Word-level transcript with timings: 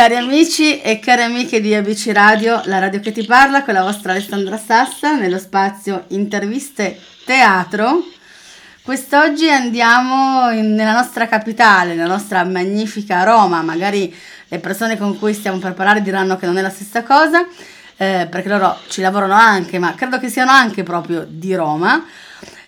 Cari 0.00 0.16
amici 0.16 0.80
e 0.80 0.98
care 0.98 1.24
amiche 1.24 1.60
di 1.60 1.74
ABC 1.74 2.10
Radio, 2.14 2.62
la 2.64 2.78
radio 2.78 3.00
che 3.00 3.12
ti 3.12 3.22
parla 3.26 3.62
con 3.64 3.74
la 3.74 3.82
vostra 3.82 4.12
Alessandra 4.12 4.56
Sassa 4.56 5.14
nello 5.14 5.38
spazio 5.38 6.04
Interviste 6.08 6.98
Teatro. 7.26 8.04
Quest'oggi 8.82 9.50
andiamo 9.50 10.48
in, 10.52 10.72
nella 10.72 10.94
nostra 10.94 11.28
capitale, 11.28 11.92
nella 11.92 12.08
nostra 12.08 12.42
magnifica 12.44 13.24
Roma, 13.24 13.60
magari 13.60 14.10
le 14.48 14.58
persone 14.58 14.96
con 14.96 15.18
cui 15.18 15.34
stiamo 15.34 15.58
per 15.58 15.74
parlare 15.74 16.00
diranno 16.00 16.38
che 16.38 16.46
non 16.46 16.56
è 16.56 16.62
la 16.62 16.70
stessa 16.70 17.02
cosa, 17.02 17.46
eh, 17.98 18.26
perché 18.30 18.48
loro 18.48 18.78
ci 18.88 19.02
lavorano 19.02 19.34
anche, 19.34 19.78
ma 19.78 19.94
credo 19.94 20.18
che 20.18 20.30
siano 20.30 20.50
anche 20.50 20.82
proprio 20.82 21.26
di 21.28 21.54
Roma. 21.54 22.06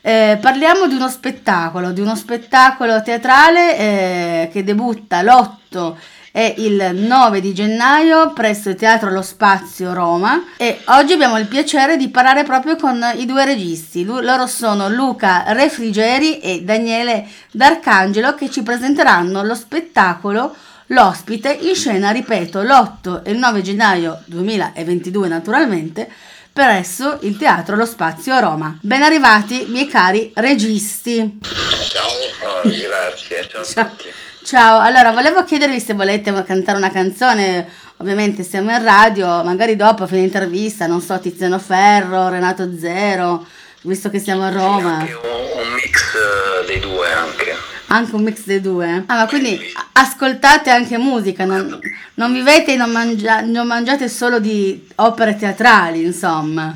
Eh, 0.03 0.37
parliamo 0.39 0.87
di 0.87 0.97
uno 0.97 1.09
spettacolo, 1.09 1.93
di 1.93 2.03
uno 2.03 2.15
spettacolo 2.15 3.01
teatrale 3.01 3.79
eh, 3.79 4.51
che 4.53 4.63
debutta 4.63 5.23
l'8 5.23 5.95
e 6.33 6.55
il 6.59 6.93
9 6.95 7.41
di 7.43 7.53
gennaio 7.53 8.33
presso 8.33 8.71
il 8.71 8.75
Teatro 8.75 9.11
Lo 9.11 9.21
Spazio 9.21 9.93
Roma 9.93 10.43
e 10.57 10.81
oggi 10.87 11.13
abbiamo 11.13 11.39
il 11.39 11.47
piacere 11.47 11.99
di 11.99 12.09
parlare 12.09 12.43
proprio 12.43 12.77
con 12.77 13.01
i 13.17 13.27
due 13.27 13.45
registi. 13.45 14.03
loro 14.05 14.47
sono 14.47 14.89
Luca 14.89 15.45
Refrigeri 15.49 16.39
e 16.39 16.63
Daniele 16.63 17.27
D'Arcangelo 17.51 18.35
che 18.35 18.51
ci 18.51 18.63
presenteranno 18.63 19.43
lo 19.43 19.55
spettacolo 19.55 20.55
L'ospite 20.87 21.51
in 21.51 21.75
scena, 21.75 22.11
ripeto, 22.11 22.61
l'8 22.63 23.23
e 23.23 23.31
il 23.31 23.39
9 23.39 23.63
gennaio 23.63 24.21
2022 24.27 25.29
naturalmente 25.29 26.11
presso 26.53 27.19
il 27.23 27.37
Teatro 27.37 27.77
Lo 27.77 27.87
Spazio 27.87 28.35
a 28.35 28.41
Roma. 28.41 28.77
Ben 28.83 29.03
arrivati, 29.03 29.65
miei 29.69 29.89
cari 29.89 30.31
registi. 30.35 31.39
Ciao, 31.89 32.09
oh, 32.49 32.63
grazie, 32.63 33.49
ciao, 33.49 33.65
ciao. 33.65 33.85
a 33.85 33.87
tutti. 33.87 34.13
Ciao, 34.45 34.81
allora 34.81 35.13
volevo 35.13 35.45
chiedervi 35.45 35.81
se 35.81 35.95
volete 35.95 36.33
cantare 36.45 36.77
una 36.77 36.91
canzone, 36.91 37.69
ovviamente 37.99 38.43
siamo 38.43 38.73
in 38.73 38.83
radio, 38.83 39.43
magari 39.45 39.77
dopo, 39.77 40.03
a 40.03 40.07
fine 40.07 40.23
intervista, 40.23 40.87
non 40.87 41.01
so, 41.01 41.19
Tiziano 41.21 41.59
Ferro, 41.59 42.29
Renato 42.29 42.77
Zero, 42.77 43.47
visto 43.83 44.11
che 44.11 44.19
siamo 44.19 44.43
a 44.43 44.51
Roma. 44.51 45.05
Sì, 45.07 45.13
un, 45.13 45.65
un 45.65 45.73
mix 45.75 46.15
eh, 46.15 46.67
dei 46.67 46.81
due 46.81 47.13
anche. 47.13 47.72
Anche 47.95 48.15
un 48.15 48.23
mix 48.23 48.45
dei 48.45 48.63
due? 48.63 49.05
Ah, 49.07 49.17
ma 49.17 49.27
quindi 49.27 49.61
ascoltate 49.93 50.71
anche 50.71 50.97
musica, 50.97 51.45
non, 51.45 51.79
non 52.15 52.33
vivete 52.33 52.73
e 52.73 52.77
non, 52.77 52.91
mangia, 52.91 53.43
non 53.43 53.67
mangiate 53.67 54.09
solo 54.09 54.39
di 54.39 54.89
opere 54.95 55.37
teatrali, 55.37 56.03
insomma. 56.03 56.75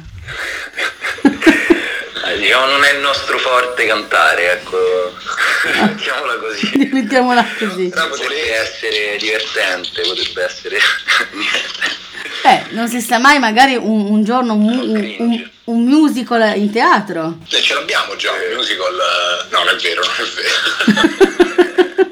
diciamo 2.39 2.67
non 2.67 2.84
è 2.84 2.92
il 2.92 3.00
nostro 3.00 3.39
forte 3.39 3.86
cantare, 3.86 4.53
ecco, 4.53 4.77
mettiamola 5.81 6.34
così. 6.36 6.89
Mettiamola 6.92 7.47
così. 7.58 7.89
Però 7.89 8.08
potrebbe 8.08 8.55
essere 8.55 9.17
divertente, 9.19 10.03
potrebbe 10.03 10.45
essere 10.45 10.77
divertente. 11.33 12.05
Eh, 12.42 12.64
non 12.70 12.88
si 12.88 13.00
sa 13.00 13.19
mai, 13.19 13.38
magari 13.38 13.77
un, 13.77 14.10
un 14.10 14.24
giorno 14.24 14.55
un, 14.55 15.16
un, 15.19 15.50
un, 15.64 15.84
musical 15.84 16.56
in 16.56 16.70
teatro. 16.70 17.38
Eh, 17.48 17.60
ce 17.60 17.74
l'abbiamo 17.74 18.16
già, 18.16 18.30
un 18.33 18.56
musical... 18.56 18.94
No, 19.50 19.58
non 19.64 19.74
è 19.74 19.80
vero, 19.80 20.02
non 20.02 20.14
è 20.16 20.30
vero. 20.34 21.34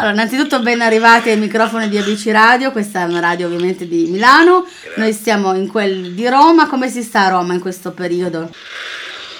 Allora, 0.00 0.14
innanzitutto 0.14 0.60
ben 0.60 0.80
arrivati 0.80 1.28
ai 1.28 1.36
microfoni 1.36 1.86
di 1.90 1.98
ABC 1.98 2.28
Radio, 2.28 2.72
questa 2.72 3.00
è 3.00 3.04
una 3.04 3.20
radio 3.20 3.48
ovviamente 3.48 3.86
di 3.86 4.06
Milano, 4.06 4.66
noi 4.94 5.12
siamo 5.12 5.54
in 5.54 5.68
quel 5.68 6.14
di 6.14 6.26
Roma, 6.26 6.68
come 6.68 6.88
si 6.88 7.02
sta 7.02 7.26
a 7.26 7.28
Roma 7.28 7.52
in 7.52 7.60
questo 7.60 7.90
periodo? 7.90 8.50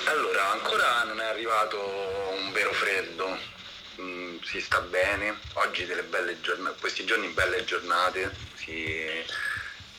Allora, 0.05 0.51
ancora 0.53 1.05
non 1.07 1.19
è 1.19 1.25
arrivato 1.25 1.79
un 2.45 2.53
vero 2.53 2.73
freddo, 2.75 3.39
mm, 4.03 4.37
si 4.45 4.61
sta 4.61 4.81
bene, 4.81 5.35
oggi 5.55 5.87
delle 5.87 6.03
belle 6.03 6.37
giornate, 6.43 6.77
questi 6.79 7.07
giorni 7.07 7.29
belle 7.29 7.65
giornate, 7.65 8.31
si 8.57 8.99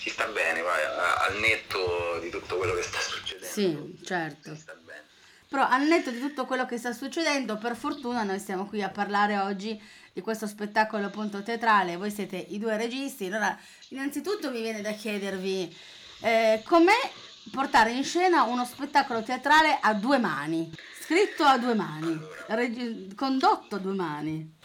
si 0.02 0.10
sta 0.10 0.26
bene, 0.26 0.62
vai, 0.62 0.84
al 0.84 1.40
netto 1.40 2.18
di 2.22 2.32
tutto 2.32 2.58
quello 2.58 2.74
che 2.74 2.82
sta 2.82 3.00
succedendo. 3.00 3.46
Sì, 3.46 4.04
certo. 4.04 4.56
Si 4.56 4.60
sta 4.62 4.74
bene. 4.84 5.04
Però 5.48 5.68
al 5.68 5.84
netto 5.84 6.10
di 6.10 6.20
tutto 6.20 6.48
quello 6.48 6.66
che 6.66 6.80
sta 6.80 6.92
succedendo, 6.92 7.58
per 7.58 7.76
fortuna 7.76 8.24
noi 8.24 8.40
siamo 8.40 8.66
qui 8.66 8.82
a 8.82 8.90
parlare 8.90 9.38
oggi 9.38 9.80
di 10.12 10.22
questo 10.22 10.48
spettacolo 10.48 11.06
appunto 11.06 11.44
teatrale, 11.44 11.98
voi 11.98 12.10
siete 12.10 12.36
i 12.36 12.58
due 12.58 12.78
registi, 12.78 13.28
allora 13.28 13.56
innanzitutto 13.90 14.50
mi 14.50 14.62
viene 14.62 14.82
da 14.82 14.92
chiedervi 14.92 15.78
eh, 16.22 16.64
com'è 16.66 17.12
portare 17.52 17.92
in 17.92 18.04
scena 18.04 18.42
uno 18.44 18.66
spettacolo 18.66 19.22
teatrale 19.22 19.78
a 19.80 19.94
due 19.94 20.18
mani, 20.18 20.74
scritto 21.00 21.44
a 21.44 21.60
due 21.60 21.76
mani, 21.76 22.12
allora. 22.12 22.46
reg- 22.56 23.14
condotto 23.14 23.76
a 23.76 23.80
due 23.80 23.94
mani. 23.94 24.58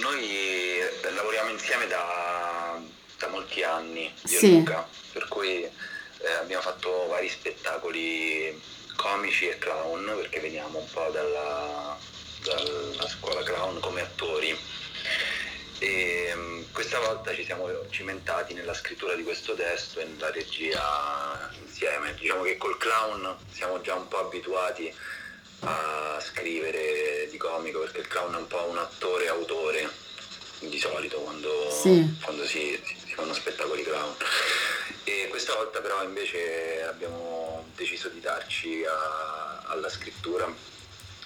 Noi 0.00 0.78
lavoriamo 1.14 1.50
insieme 1.50 1.86
da 1.86 2.94
da 3.18 3.28
molti 3.28 3.62
anni, 3.62 4.12
io 4.26 4.38
sì. 4.38 4.52
Luca, 4.52 4.86
per 5.12 5.26
cui 5.28 5.62
eh, 5.62 6.32
abbiamo 6.40 6.62
fatto 6.62 7.06
vari 7.08 7.28
spettacoli 7.28 8.60
comici 8.96 9.48
e 9.48 9.58
clown, 9.58 10.12
perché 10.16 10.40
veniamo 10.40 10.78
un 10.78 10.90
po' 10.90 11.08
dalla, 11.12 11.96
dalla 12.42 13.08
scuola 13.08 13.42
clown 13.42 13.80
come 13.80 14.00
attori. 14.00 14.56
E 15.78 16.32
um, 16.34 16.64
questa 16.72 16.98
volta 17.00 17.34
ci 17.34 17.44
siamo 17.44 17.68
cimentati 17.90 18.54
nella 18.54 18.72
scrittura 18.72 19.14
di 19.14 19.22
questo 19.22 19.54
testo 19.54 20.00
e 20.00 20.04
nella 20.04 20.30
regia 20.30 21.50
insieme. 21.62 22.14
Diciamo 22.14 22.42
che 22.42 22.56
col 22.56 22.78
clown 22.78 23.36
siamo 23.52 23.80
già 23.82 23.94
un 23.94 24.08
po' 24.08 24.20
abituati 24.20 24.92
a 25.60 26.18
scrivere 26.20 27.28
di 27.30 27.36
comico 27.36 27.80
perché 27.80 27.98
il 27.98 28.08
clown 28.08 28.34
è 28.34 28.38
un 28.38 28.46
po' 28.46 28.66
un 28.68 28.78
attore 28.78 29.28
autore 29.28 29.88
di 30.60 30.78
solito 30.78 31.18
quando, 31.18 31.70
sì. 31.70 32.16
quando 32.22 32.46
si, 32.46 32.80
si, 32.84 33.05
fanno 33.16 33.32
spettacoli 33.32 33.82
clown. 33.82 34.14
E 35.04 35.26
questa 35.30 35.54
volta 35.54 35.80
però 35.80 36.02
invece 36.02 36.84
abbiamo 36.84 37.66
deciso 37.74 38.08
di 38.08 38.20
darci 38.20 38.84
a, 38.84 39.62
alla 39.66 39.88
scrittura 39.88 40.52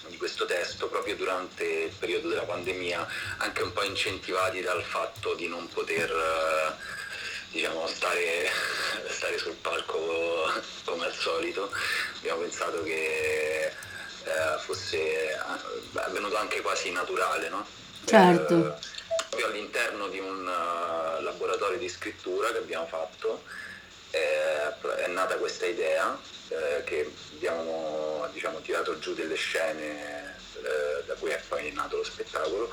di 0.07 0.17
questo 0.17 0.47
testo 0.47 0.89
proprio 0.89 1.17
durante 1.17 1.65
il 1.65 1.93
periodo 1.93 2.29
della 2.29 2.43
pandemia, 2.43 3.07
anche 3.39 3.63
un 3.63 3.73
po' 3.73 3.83
incentivati 3.83 4.61
dal 4.61 4.83
fatto 4.83 5.35
di 5.35 5.49
non 5.49 5.69
poter 5.69 6.77
diciamo, 7.51 7.87
stare, 7.89 8.49
stare 9.11 9.39
sul 9.39 9.55
palco 9.55 10.53
come 10.85 11.07
al 11.07 11.15
solito. 11.15 11.73
Abbiamo 12.19 12.43
pensato 12.43 12.83
che 12.83 13.67
eh, 13.67 14.59
fosse 14.59 15.31
è 15.33 16.11
venuto 16.11 16.37
anche 16.37 16.61
quasi 16.61 16.93
naturale, 16.93 17.49
no? 17.49 17.67
Certo. 18.05 18.77
Eh, 18.77 18.99
proprio 19.31 19.47
all'interno 19.47 20.09
di 20.09 20.19
un 20.19 20.47
uh, 20.47 21.23
laboratorio 21.23 21.79
di 21.79 21.89
scrittura 21.89 22.51
che 22.51 22.59
abbiamo 22.59 22.87
fatto. 22.87 23.43
Eh, 24.11 25.05
è 25.05 25.07
nata 25.07 25.37
questa 25.37 25.67
idea 25.67 26.19
eh, 26.49 26.83
che 26.85 27.09
abbiamo 27.35 28.29
diciamo, 28.33 28.61
tirato 28.61 28.99
giù 28.99 29.15
delle 29.15 29.37
scene 29.37 30.37
eh, 30.57 31.05
da 31.07 31.15
cui 31.15 31.31
è 31.31 31.41
poi 31.47 31.71
nato 31.71 31.99
lo 31.99 32.03
spettacolo 32.03 32.71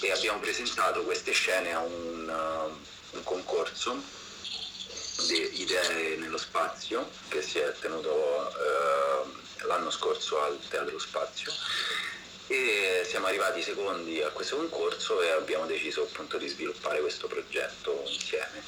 e 0.00 0.10
abbiamo 0.10 0.40
presentato 0.40 1.04
queste 1.04 1.30
scene 1.30 1.72
a 1.72 1.78
un, 1.78 2.28
uh, 2.28 3.16
un 3.16 3.22
concorso 3.22 4.02
di 5.28 5.62
idee 5.62 6.16
nello 6.16 6.38
spazio 6.38 7.08
che 7.28 7.42
si 7.42 7.58
è 7.58 7.72
tenuto 7.80 8.50
eh, 8.50 9.66
l'anno 9.66 9.90
scorso 9.90 10.42
al 10.42 10.58
Teatro 10.68 10.98
Spazio 10.98 11.52
e 12.46 13.02
siamo 13.04 13.26
arrivati 13.26 13.62
secondi 13.62 14.20
a 14.20 14.30
questo 14.30 14.56
concorso 14.56 15.22
e 15.22 15.30
abbiamo 15.30 15.66
deciso 15.66 16.02
appunto 16.02 16.38
di 16.38 16.48
sviluppare 16.48 17.00
questo 17.00 17.26
progetto 17.26 18.02
insieme. 18.06 18.62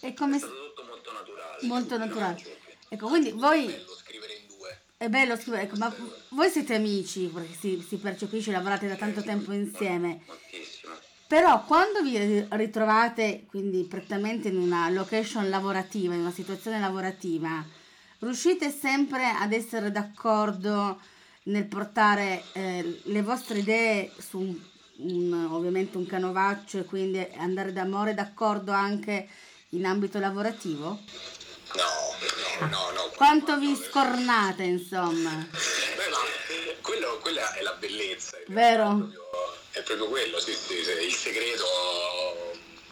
E 0.00 0.14
come... 0.14 0.36
È 0.36 0.38
stato 0.38 0.66
tutto 0.68 0.84
molto 0.84 1.12
naturale. 1.12 1.66
Molto 1.66 1.98
naturale. 1.98 2.58
Ecco, 2.88 3.08
quindi 3.08 3.30
voi... 3.32 3.66
È 3.66 3.76
bello 3.76 3.94
scrivere 3.94 4.32
in 4.32 4.56
due. 4.56 4.80
È 4.96 5.08
bello 5.08 5.36
scrivere, 5.36 5.62
ecco, 5.64 5.76
ma 5.76 5.94
voi 6.30 6.50
siete 6.50 6.74
amici, 6.74 7.30
perché 7.32 7.54
si, 7.58 7.84
si 7.86 7.96
percepisce, 7.96 8.50
lavorate 8.50 8.88
da 8.88 8.96
tanto 8.96 9.22
tempo 9.22 9.52
insieme. 9.52 10.22
Moltissimo. 10.26 10.94
Però 11.30 11.64
quando 11.64 12.02
vi 12.02 12.44
ritrovate 12.50 13.44
quindi 13.46 13.84
prettamente 13.84 14.48
in 14.48 14.56
una 14.56 14.90
location 14.90 15.48
lavorativa, 15.48 16.12
in 16.12 16.22
una 16.22 16.32
situazione 16.32 16.80
lavorativa, 16.80 17.64
riuscite 18.18 18.70
sempre 18.70 19.28
ad 19.28 19.52
essere 19.52 19.92
d'accordo 19.92 21.00
nel 21.44 21.66
portare 21.66 22.42
eh, 22.52 23.00
le 23.04 23.22
vostre 23.22 23.58
idee 23.58 24.10
su 24.18 24.38
un, 24.38 24.60
un, 24.98 25.48
ovviamente 25.50 25.96
un 25.96 26.06
canovaccio 26.06 26.78
e 26.78 26.84
quindi 26.84 27.26
andare 27.36 27.72
d'amore 27.72 28.14
d'accordo 28.14 28.72
anche 28.72 29.28
in 29.70 29.86
ambito 29.86 30.18
lavorativo? 30.18 31.00
No, 31.74 32.66
no, 32.66 32.66
no. 32.66 32.90
no 32.90 33.10
Quanto 33.16 33.58
vi 33.58 33.74
scornate, 33.76 34.64
insomma? 34.64 35.30
Beh, 35.30 36.08
ma 36.08 36.18
quello, 36.80 37.18
quella 37.18 37.52
è 37.54 37.62
la 37.62 37.74
bellezza. 37.74 38.36
Vero? 38.48 38.88
È 38.90 38.96
proprio, 38.96 39.26
è 39.70 39.82
proprio 39.82 40.08
quello, 40.08 40.40
sì, 40.40 40.52
sì, 40.52 40.82
sì, 40.82 40.90
il 41.04 41.14
segreto, 41.14 41.64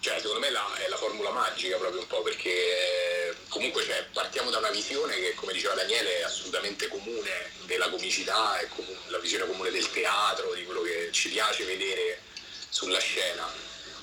cioè 0.00 0.18
secondo 0.20 0.40
me 0.40 0.50
la, 0.50 0.64
è 0.84 0.88
la 0.88 0.96
formula 0.96 1.30
magica 1.30 1.76
proprio 1.76 2.00
un 2.00 2.06
po' 2.06 2.22
perché 2.22 3.07
comunque 3.48 3.84
cioè, 3.84 4.04
partiamo 4.12 4.50
da 4.50 4.58
una 4.58 4.70
visione 4.70 5.14
che 5.20 5.34
come 5.34 5.52
diceva 5.52 5.74
Daniele 5.74 6.18
è 6.18 6.22
assolutamente 6.22 6.88
comune 6.88 7.50
della 7.66 7.88
comicità, 7.88 8.58
è 8.58 8.68
comun- 8.68 8.96
la 9.08 9.18
visione 9.18 9.46
comune 9.46 9.70
del 9.70 9.90
teatro, 9.90 10.54
di 10.54 10.64
quello 10.64 10.82
che 10.82 11.10
ci 11.12 11.30
piace 11.30 11.64
vedere 11.64 12.20
sulla 12.68 13.00
scena. 13.00 13.46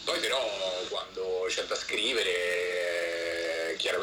Poi 0.04 0.20
però 0.20 0.86
quando 0.90 1.36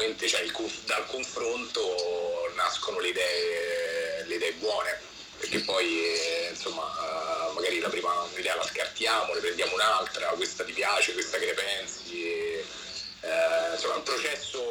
sicuramente 0.03 0.27
cioè, 0.27 0.41
il, 0.41 0.51
dal 0.85 1.05
confronto 1.07 2.51
nascono 2.55 2.99
le 2.99 3.07
idee, 3.09 4.25
le 4.25 4.35
idee 4.35 4.53
buone, 4.53 4.99
perché 5.37 5.59
poi 5.59 6.05
eh, 6.05 6.49
insomma 6.51 7.51
magari 7.53 7.79
la 7.79 7.89
prima 7.89 8.27
idea 8.35 8.55
la 8.55 8.65
scartiamo, 8.65 9.33
ne 9.33 9.39
prendiamo 9.39 9.73
un'altra, 9.73 10.27
questa 10.29 10.63
ti 10.63 10.73
piace, 10.73 11.13
questa 11.13 11.37
che 11.37 11.45
ne 11.45 11.53
pensi, 11.53 12.23
e, 12.23 12.65
uh, 13.21 13.73
insomma 13.73 13.93
è 13.93 13.97
un 13.97 14.03
processo 14.03 14.61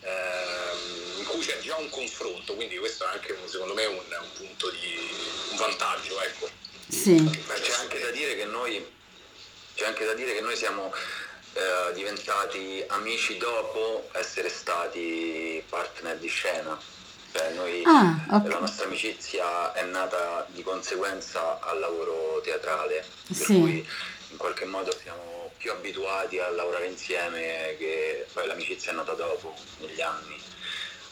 uh, 0.00 1.18
in 1.18 1.24
cui 1.26 1.44
c'è 1.44 1.52
già 1.64 1.76
un 1.76 1.88
confronto, 1.88 2.54
quindi 2.54 2.76
questo 2.76 3.04
è 3.04 3.12
anche 3.12 3.36
secondo 3.46 3.72
me 3.72 3.86
un, 3.86 3.96
un 3.96 4.32
punto 4.36 4.70
di 4.70 4.98
un 5.50 5.56
vantaggio. 5.56 6.20
Ecco. 6.20 6.48
Sì. 6.88 7.16
C'è 7.24 7.72
anche 7.80 7.98
da 7.98 8.10
dire 8.10 8.36
che 8.36 8.44
noi, 8.44 8.86
c'è 9.74 9.86
anche 9.86 10.04
da 10.04 10.12
dire 10.12 10.34
che 10.34 10.42
noi 10.42 10.56
siamo 10.56 10.92
eh, 11.54 11.92
diventati 11.94 12.84
amici 12.88 13.38
dopo 13.38 14.10
essere 14.12 14.50
stati 14.50 15.64
partner 15.68 16.18
di 16.18 16.28
scena. 16.28 16.78
Cioè 17.32 17.50
noi, 17.54 17.82
ah, 17.84 18.26
okay. 18.28 18.50
La 18.50 18.58
nostra 18.58 18.84
amicizia 18.84 19.72
è 19.72 19.82
nata 19.84 20.46
di 20.50 20.62
conseguenza 20.62 21.58
al 21.60 21.80
lavoro 21.80 22.40
teatrale, 22.44 23.04
per 23.26 23.36
sì. 23.36 23.58
cui 23.58 23.88
in 24.28 24.36
qualche 24.36 24.66
modo 24.66 24.96
siamo 25.02 25.50
più 25.56 25.72
abituati 25.72 26.38
a 26.38 26.50
lavorare 26.50 26.86
insieme 26.86 27.74
che 27.78 28.26
poi 28.32 28.46
l'amicizia 28.46 28.92
è 28.92 28.94
nata 28.94 29.14
dopo, 29.14 29.56
negli 29.78 30.00
anni. 30.00 30.52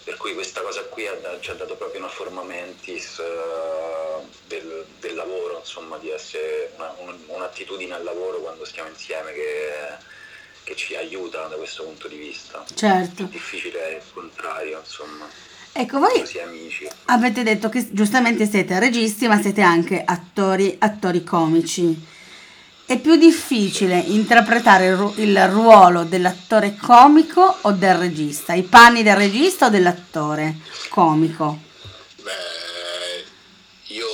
Per 0.04 0.16
cui 0.16 0.34
questa 0.34 0.62
cosa 0.62 0.82
qui 0.84 1.06
ha, 1.06 1.16
ci 1.40 1.50
ha 1.50 1.54
dato 1.54 1.76
proprio 1.76 2.00
una 2.00 2.08
forma 2.08 2.42
mentis 2.42 3.18
uh, 3.18 4.28
del, 4.46 4.84
del, 4.98 5.14
lavoro, 5.14 5.58
insomma, 5.58 5.96
di 5.98 6.10
essere 6.10 6.72
una, 6.76 6.94
un, 6.98 7.16
un'attitudine 7.26 7.94
al 7.94 8.02
lavoro 8.02 8.38
quando 8.38 8.64
stiamo 8.64 8.88
insieme 8.88 9.32
che 9.32 10.10
che 10.64 10.76
ci 10.76 10.94
aiuta 10.94 11.46
da 11.46 11.56
questo 11.56 11.84
punto 11.84 12.08
di 12.08 12.16
vista. 12.16 12.64
Certo. 12.74 13.24
È 13.24 13.26
difficile 13.26 13.96
il 13.96 14.02
contrario, 14.12 14.78
insomma. 14.78 15.28
Ecco, 15.74 15.98
voi 15.98 16.22
avete 17.06 17.42
detto 17.42 17.68
che 17.68 17.88
giustamente 17.92 18.46
siete 18.46 18.78
registi, 18.78 19.26
ma 19.26 19.40
siete 19.40 19.62
anche 19.62 20.02
attori, 20.04 20.76
attori 20.78 21.24
comici. 21.24 22.06
È 22.92 22.98
più 22.98 23.16
difficile 23.16 23.96
interpretare 23.96 24.88
il, 24.88 24.96
ru- 24.96 25.16
il 25.16 25.48
ruolo 25.48 26.04
dell'attore 26.04 26.76
comico 26.76 27.40
o 27.62 27.72
del 27.72 27.94
regista? 27.94 28.52
I 28.52 28.64
panni 28.64 29.02
del 29.02 29.16
regista 29.16 29.64
o 29.64 29.70
dell'attore 29.70 30.56
comico? 30.90 31.58
Beh, 32.16 33.24
io 33.86 34.06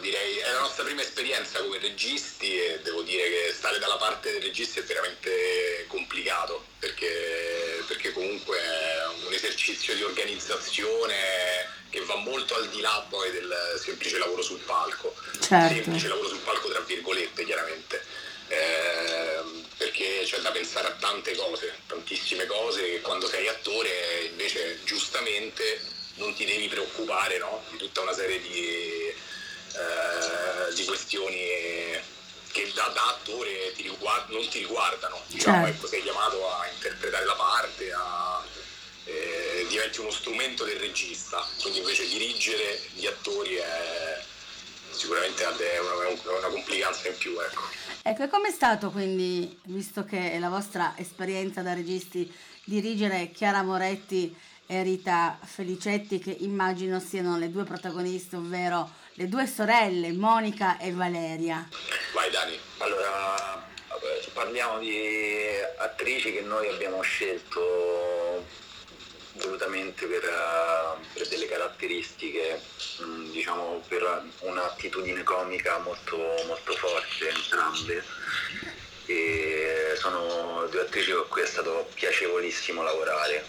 direi, 0.00 0.38
è 0.38 0.50
la 0.50 0.60
nostra 0.60 0.84
prima 0.84 1.02
esperienza 1.02 1.60
come 1.60 1.76
registi 1.78 2.56
e 2.56 2.80
devo 2.82 3.02
dire 3.02 3.22
che 3.24 3.52
stare 3.52 3.78
dalla 3.78 3.96
parte 3.96 4.32
del 4.32 4.40
regista 4.40 4.80
è 4.80 4.84
veramente 4.84 5.84
complicato 5.86 6.64
perché, 6.78 7.84
perché 7.86 8.12
comunque 8.12 8.56
è 8.56 9.26
un 9.26 9.32
esercizio 9.34 9.94
di 9.94 10.02
organizzazione 10.02 11.65
che 11.96 12.04
va 12.04 12.16
molto 12.16 12.54
al 12.54 12.68
di 12.68 12.80
là 12.82 13.06
poi 13.08 13.30
del 13.32 13.80
semplice 13.82 14.18
lavoro 14.18 14.42
sul 14.42 14.58
palco. 14.58 15.14
Certo. 15.40 15.74
Semplice 15.74 16.08
lavoro 16.08 16.28
sul 16.28 16.40
palco 16.40 16.68
tra 16.68 16.80
virgolette 16.80 17.44
chiaramente. 17.44 18.04
Eh, 18.48 19.42
perché 19.78 20.22
c'è 20.24 20.38
da 20.40 20.50
pensare 20.50 20.88
a 20.88 20.96
tante 21.00 21.34
cose, 21.34 21.80
tantissime 21.86 22.44
cose 22.46 22.82
che 22.82 23.00
quando 23.00 23.26
sei 23.26 23.48
attore 23.48 24.28
invece 24.30 24.80
giustamente 24.84 25.80
non 26.16 26.34
ti 26.34 26.44
devi 26.44 26.68
preoccupare 26.68 27.38
no? 27.38 27.64
di 27.70 27.78
tutta 27.78 28.02
una 28.02 28.12
serie 28.12 28.40
di, 28.40 29.08
eh, 29.08 30.74
di 30.74 30.84
questioni 30.84 31.34
che 32.52 32.72
da, 32.74 32.90
da 32.94 33.08
attore 33.08 33.72
ti 33.74 33.82
riguard- 33.82 34.30
non 34.30 34.46
ti 34.48 34.58
riguardano, 34.58 35.20
diciamo, 35.26 35.64
certo. 35.64 35.78
ecco, 35.78 35.86
sei 35.88 36.02
chiamato 36.02 36.48
a 36.48 36.68
interpretare 36.72 37.24
la 37.24 37.34
parte, 37.34 37.92
a, 37.92 38.35
diventi 39.68 40.00
uno 40.00 40.10
strumento 40.10 40.64
del 40.64 40.78
regista, 40.78 41.46
quindi 41.60 41.78
invece 41.80 42.06
dirigere 42.08 42.80
gli 42.94 43.06
attori 43.06 43.54
è 43.54 44.24
sicuramente 44.96 45.44
è 45.44 45.78
una, 45.78 46.08
è 46.08 46.38
una 46.38 46.48
complicanza 46.48 47.08
in 47.08 47.16
più. 47.18 47.38
Ecco. 47.38 47.62
ecco, 48.02 48.22
e 48.22 48.28
com'è 48.28 48.50
stato 48.50 48.90
quindi, 48.90 49.58
visto 49.64 50.04
che 50.04 50.32
è 50.32 50.38
la 50.38 50.48
vostra 50.48 50.94
esperienza 50.96 51.62
da 51.62 51.74
registi, 51.74 52.32
dirigere 52.64 53.30
Chiara 53.30 53.62
Moretti 53.62 54.34
e 54.66 54.82
Rita 54.82 55.38
Felicetti, 55.42 56.18
che 56.18 56.34
immagino 56.40 56.98
siano 56.98 57.38
le 57.38 57.50
due 57.50 57.64
protagoniste, 57.64 58.36
ovvero 58.36 58.90
le 59.14 59.28
due 59.28 59.46
sorelle, 59.46 60.12
Monica 60.12 60.78
e 60.78 60.92
Valeria. 60.92 61.68
Vai 62.12 62.30
Dani. 62.30 62.58
Allora, 62.78 63.64
parliamo 64.32 64.78
di 64.78 64.98
attrici 65.78 66.32
che 66.32 66.40
noi 66.40 66.68
abbiamo 66.68 67.00
scelto 67.02 68.15
volutamente 69.38 70.06
per, 70.06 70.22
per 71.12 71.28
delle 71.28 71.46
caratteristiche, 71.46 72.60
mm, 73.02 73.30
diciamo 73.30 73.82
per 73.88 74.22
un'attitudine 74.40 75.22
comica 75.22 75.78
molto, 75.78 76.16
molto 76.46 76.72
forte 76.74 77.28
entrambe. 77.28 78.04
E 79.06 79.92
sono 79.96 80.66
due 80.70 80.80
attrici 80.80 81.12
con 81.12 81.28
cui 81.28 81.42
è 81.42 81.46
stato 81.46 81.88
piacevolissimo 81.94 82.82
lavorare, 82.82 83.44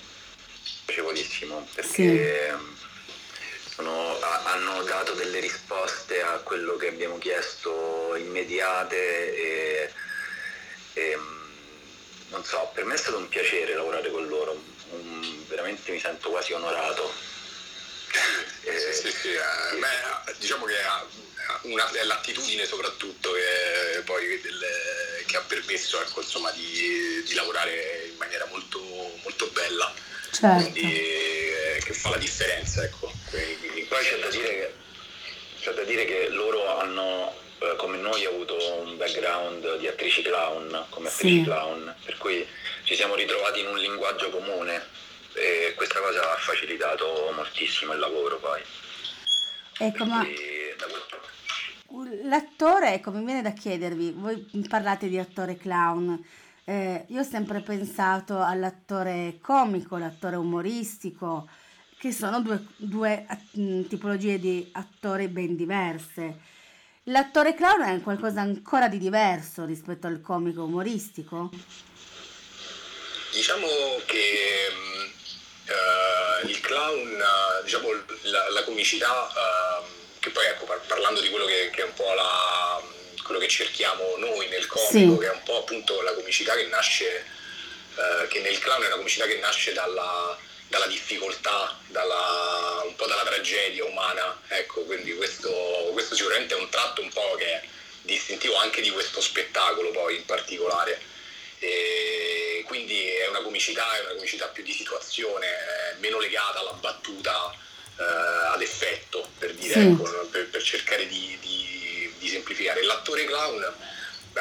piacevolissimo 0.86 1.68
perché 1.74 2.56
sì. 2.56 3.72
sono, 3.74 4.20
hanno 4.20 4.84
dato 4.84 5.14
delle 5.14 5.40
risposte 5.40 6.22
a 6.22 6.38
quello 6.44 6.76
che 6.76 6.90
abbiamo 6.90 7.18
chiesto 7.18 8.16
immediate 8.16 9.36
e, 9.36 9.94
e 10.94 11.18
mm, 11.18 11.48
non 12.30 12.44
so, 12.44 12.70
per 12.74 12.86
me 12.86 12.94
è 12.94 12.98
stato 12.98 13.18
un 13.18 13.28
piacere 13.28 13.74
lavorare 13.74 14.12
con 14.12 14.28
loro, 14.28 14.62
un, 14.92 15.46
veramente 15.48 15.92
mi 15.92 16.00
sento 16.00 16.30
quasi 16.30 16.54
onorato. 16.54 17.12
Eh, 18.64 18.80
sì, 18.94 18.94
sì, 18.94 19.12
sì, 19.12 19.30
eh, 19.30 19.78
beh, 19.78 20.34
diciamo 20.38 20.66
che 20.66 20.76
una, 21.64 21.90
è 21.92 22.04
l'attitudine 22.04 22.66
soprattutto 22.66 23.32
che, 23.32 24.02
poi 24.02 24.40
del, 24.42 24.66
che 25.26 25.38
ha 25.38 25.42
permesso 25.42 26.02
ecco, 26.02 26.22
insomma, 26.22 26.52
di, 26.52 27.24
di, 27.26 27.34
lavorare 27.34 28.10
in 28.10 28.18
maniera 28.18 28.46
molto, 28.50 28.80
molto 29.24 29.48
bella. 29.48 29.94
Certo. 30.32 30.72
Quindi, 30.72 30.82
eh, 30.82 31.82
che 31.84 31.94
fa 31.94 32.10
la 32.10 32.18
differenza. 32.18 32.84
Ecco. 32.84 33.12
Quindi, 33.30 33.86
poi 33.88 34.04
c'è 34.04 34.20
da, 34.20 34.30
dire 34.30 34.48
che, 34.48 34.74
c'è 35.62 35.72
da 35.74 35.84
dire 35.84 36.06
che 36.06 36.30
loro 36.30 36.78
hanno, 36.78 37.36
eh, 37.60 37.76
come 37.78 37.98
noi, 37.98 38.26
avuto 38.26 38.56
un 38.82 38.98
background 38.98 39.78
di 39.78 39.88
attrici 39.88 40.22
clown, 40.22 40.86
come 40.90 41.08
attrici 41.08 41.38
sì. 41.38 41.44
clown, 41.44 41.96
per 42.04 42.18
cui 42.18 42.48
ci 42.88 42.96
siamo 42.96 43.16
ritrovati 43.16 43.60
in 43.60 43.68
un 43.68 43.78
linguaggio 43.78 44.30
comune 44.30 44.82
e 45.34 45.74
questa 45.76 46.00
cosa 46.00 46.32
ha 46.32 46.38
facilitato 46.38 47.34
moltissimo 47.36 47.92
il 47.92 48.00
lavoro 48.00 48.38
poi. 48.38 48.62
Ecco, 49.80 50.06
ma 50.06 50.26
l'attore, 52.24 52.94
ecco, 52.94 53.12
mi 53.12 53.26
viene 53.26 53.42
da 53.42 53.52
chiedervi, 53.52 54.14
voi 54.16 54.38
parlate 54.70 55.10
di 55.10 55.18
attore 55.18 55.58
clown, 55.58 56.18
eh, 56.64 57.04
io 57.10 57.20
ho 57.20 57.24
sempre 57.24 57.60
pensato 57.60 58.42
all'attore 58.42 59.38
comico, 59.42 59.98
l'attore 59.98 60.38
umoristico, 60.38 61.50
che 61.98 62.14
sono 62.14 62.40
due, 62.40 62.68
due 62.78 63.28
mm, 63.60 63.84
tipologie 63.84 64.40
di 64.40 64.66
attori 64.72 65.28
ben 65.28 65.58
diverse. 65.58 66.40
L'attore 67.04 67.54
clown 67.54 67.82
è 67.82 68.02
qualcosa 68.02 68.40
ancora 68.40 68.88
di 68.88 68.98
diverso 68.98 69.66
rispetto 69.66 70.08
al 70.08 70.22
comico 70.22 70.64
umoristico? 70.64 71.50
Diciamo 73.38 74.02
che 74.08 74.68
uh, 75.68 76.48
il 76.48 76.60
clown, 76.60 77.24
diciamo 77.64 77.88
la, 78.24 78.50
la 78.50 78.64
comicità, 78.64 79.30
uh, 79.32 79.86
che 80.20 80.32
poi 80.32 80.44
ecco, 80.48 80.66
parlando 80.88 81.22
di 81.22 81.30
quello 81.30 81.46
che, 81.46 81.70
che 81.72 81.82
è 81.82 81.86
un 81.86 81.94
po' 81.94 82.12
la, 82.16 82.82
quello 83.22 83.40
che 83.40 83.48
cerchiamo 83.48 84.16
noi 84.18 84.48
nel 84.48 84.66
comico, 84.66 85.14
sì. 85.14 85.20
che 85.20 85.28
è 85.28 85.36
un 85.36 85.44
po' 85.44 85.60
appunto 85.60 86.02
la 86.02 86.16
comicità 86.16 86.56
che 86.56 86.66
nasce, 86.66 87.26
che 88.28 88.40
nel 88.40 88.58
clown 88.58 88.82
è 88.82 88.88
una 88.88 88.96
comicità 88.96 89.28
che 89.28 89.38
nasce 89.38 89.72
dalla, 89.72 90.36
dalla 90.70 90.88
difficoltà, 90.88 91.78
dalla, 91.90 92.82
un 92.86 92.96
po' 92.96 93.06
dalla 93.06 93.24
tragedia 93.24 93.86
umana, 93.86 94.42
ecco, 94.48 94.82
quindi 94.82 95.16
questo, 95.16 95.52
questo 95.94 96.16
sicuramente 96.16 96.56
è 96.56 96.58
un 96.58 96.70
tratto 96.70 97.02
un 97.02 97.10
po' 97.10 97.36
che 97.38 97.46
è 97.46 97.62
distintivo 98.02 98.56
anche 98.56 98.82
di 98.82 98.90
questo 98.90 99.22
spettacolo 99.22 99.92
poi 99.92 100.16
in 100.16 100.26
particolare. 100.26 101.00
E 101.60 102.17
quindi 102.68 103.08
è 103.08 103.28
una 103.28 103.42
comicità, 103.42 103.98
è 103.98 104.02
una 104.02 104.14
comicità 104.14 104.48
più 104.48 104.64
di 104.64 104.74
situazione, 104.74 105.48
meno 106.00 106.20
legata 106.20 106.60
alla 106.60 106.74
battuta 106.74 107.52
eh, 107.98 108.04
ad 108.54 108.62
effetto, 108.62 109.28
per 109.40 109.54
dire, 109.56 109.74
sì. 109.74 109.80
ecco, 109.80 110.28
per, 110.32 110.48
per, 110.50 110.62
cercare 110.62 111.08
di, 111.08 111.38
di 111.42 111.68
di 112.18 112.28
semplificare. 112.28 112.84
L'attore 112.84 113.26
clown, 113.26 113.74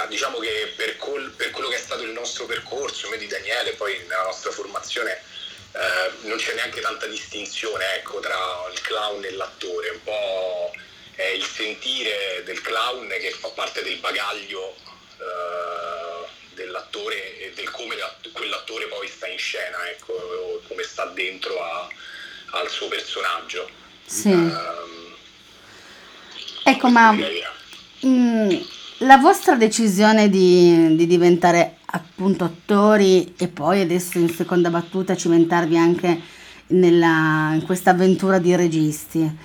diciamo 0.08 0.38
che 0.38 0.72
per, 0.76 0.96
col, 0.96 1.30
per, 1.30 1.50
quello 1.50 1.68
che 1.68 1.76
è 1.76 1.80
stato 1.80 2.02
il 2.02 2.10
nostro 2.10 2.44
percorso, 2.46 3.08
me 3.08 3.16
di 3.16 3.26
Daniele, 3.26 3.72
poi 3.72 3.96
nella 4.06 4.24
nostra 4.24 4.50
formazione, 4.50 5.22
eh, 5.72 6.26
non 6.26 6.36
c'è 6.36 6.54
neanche 6.54 6.80
tanta 6.80 7.06
distinzione 7.06 7.96
ecco, 7.96 8.20
tra 8.20 8.68
il 8.72 8.80
clown 8.80 9.24
e 9.24 9.30
l'attore, 9.32 9.90
un 9.90 10.02
po' 10.02 10.72
è 11.14 11.28
il 11.28 11.44
sentire 11.44 12.42
del 12.44 12.60
clown 12.60 13.08
che 13.08 13.30
fa 13.30 13.48
parte 13.48 13.82
del 13.82 13.96
bagaglio 13.96 14.76
eh, 15.18 16.05
dell'attore 16.56 17.38
e 17.38 17.52
del 17.54 17.70
come 17.70 17.94
quell'attore 18.32 18.86
poi 18.86 19.06
sta 19.06 19.28
in 19.28 19.38
scena, 19.38 19.76
ecco, 19.90 20.62
come 20.66 20.82
sta 20.82 21.04
dentro 21.14 21.62
a, 21.62 21.88
al 22.58 22.68
suo 22.68 22.88
personaggio. 22.88 23.68
Sì. 24.04 24.30
Um, 24.30 25.14
ecco, 26.64 26.88
ma 26.88 27.12
mh, 27.12 27.28
mm, 28.06 28.50
la 29.00 29.18
vostra 29.18 29.54
decisione 29.54 30.28
di, 30.28 30.96
di, 30.96 31.06
diventare 31.06 31.76
appunto 31.84 32.44
attori 32.44 33.34
e 33.36 33.48
poi 33.48 33.82
adesso 33.82 34.18
in 34.18 34.30
seconda 34.30 34.70
battuta 34.70 35.16
cimentarvi 35.16 35.76
anche 35.76 36.20
nella, 36.68 37.52
in 37.52 37.62
questa 37.64 37.90
avventura 37.90 38.38
di 38.38 38.56
registi, 38.56 39.38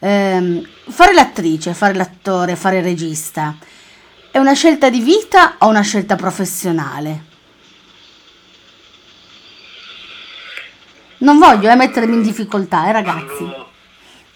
eh, 0.00 0.62
fare 0.88 1.14
l'attrice, 1.14 1.74
fare 1.74 1.94
l'attore, 1.94 2.54
fare 2.54 2.78
il 2.78 2.84
regista, 2.84 3.56
è 4.30 4.38
una 4.38 4.52
scelta 4.52 4.90
di 4.90 5.00
vita 5.00 5.56
o 5.58 5.68
una 5.68 5.82
scelta 5.82 6.16
professionale? 6.16 7.26
Non 11.18 11.38
voglio 11.38 11.70
eh, 11.70 11.74
mettermi 11.74 12.14
in 12.14 12.22
difficoltà, 12.22 12.88
eh, 12.88 12.92
ragazzi. 12.92 13.44
Parlo, 13.44 13.70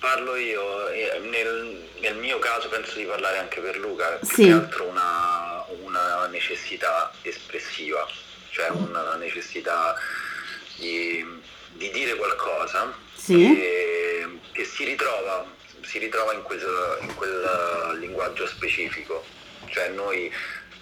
parlo 0.00 0.37
io, 0.37 0.88
nel, 1.30 1.88
nel, 2.00 2.16
mio 2.16 2.38
caso 2.38 2.68
penso 2.68 2.96
di 2.96 3.04
parlare 3.04 3.38
anche 3.38 3.61
per 3.61 3.78
Luca, 3.78 4.18
più 4.20 4.28
sì. 4.28 4.44
che 4.44 4.52
altro 4.52 4.84
una, 4.87 5.64
una 5.84 6.26
necessità 6.26 7.12
espressiva, 7.22 8.06
cioè 8.50 8.70
una 8.70 9.14
necessità 9.14 9.94
di, 10.76 11.25
di 11.75 11.90
dire 11.92 12.16
qualcosa 12.16 12.92
sì. 13.14 13.54
che, 13.54 14.38
che 14.50 14.64
si, 14.64 14.84
ritrova, 14.84 15.46
si 15.82 15.99
ritrova 15.99 16.32
in 16.32 16.42
quel, 16.42 16.99
in 17.02 17.14
quel 17.14 17.99
linguaggio 18.00 18.46
specifico, 18.49 19.25
cioè 19.72 19.88
noi 19.88 20.32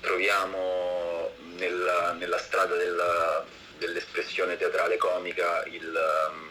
troviamo 0.00 1.32
nel, 1.56 2.16
nella 2.18 2.38
strada 2.38 2.76
del 2.76 3.46
dell'espressione 3.80 4.58
teatrale 4.58 4.98
comica 4.98 5.64
il, 5.64 6.28
um, 6.30 6.48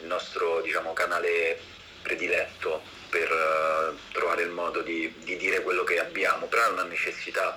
il 0.00 0.06
nostro 0.06 0.62
diciamo, 0.62 0.94
canale 0.94 1.60
prediletto 2.02 2.82
per 3.10 3.30
uh, 3.30 3.96
trovare 4.12 4.42
il 4.42 4.50
modo 4.50 4.80
di, 4.80 5.12
di, 5.18 5.36
dire 5.36 5.60
quello 5.60 5.84
che 5.84 6.00
abbiamo, 6.00 6.46
però 6.46 6.66
è 6.66 6.72
una 6.72 6.84
necessità, 6.84 7.56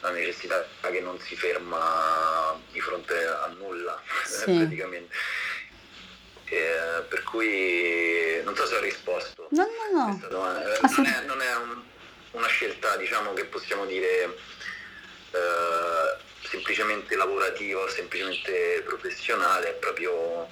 una 0.00 0.10
necessità 0.10 0.66
che 0.82 1.00
non 1.00 1.18
si 1.20 1.36
ferma 1.36 2.60
di 2.70 2.80
fronte 2.80 3.24
a 3.24 3.46
nulla 3.56 4.02
sì. 4.24 4.52
praticamente. 4.58 5.14
Eh, 6.46 7.02
per 7.08 7.22
cui 7.22 8.40
non 8.42 8.56
so 8.56 8.66
se 8.66 8.74
ho 8.74 8.80
risposto. 8.80 9.46
No, 9.50 9.66
no, 9.92 10.18
no. 10.28 10.28
Non 10.28 11.06
è, 11.06 11.24
non 11.24 11.40
è 11.40 11.54
un, 11.54 11.82
una 12.32 12.46
scelta 12.46 12.96
diciamo 12.96 13.32
che 13.32 13.44
possiamo 13.44 13.84
dire 13.86 14.36
eh, 15.32 16.18
semplicemente 16.48 17.16
lavorativa 17.16 17.88
semplicemente 17.88 18.82
professionale, 18.84 19.70
è 19.70 19.74
proprio 19.74 20.48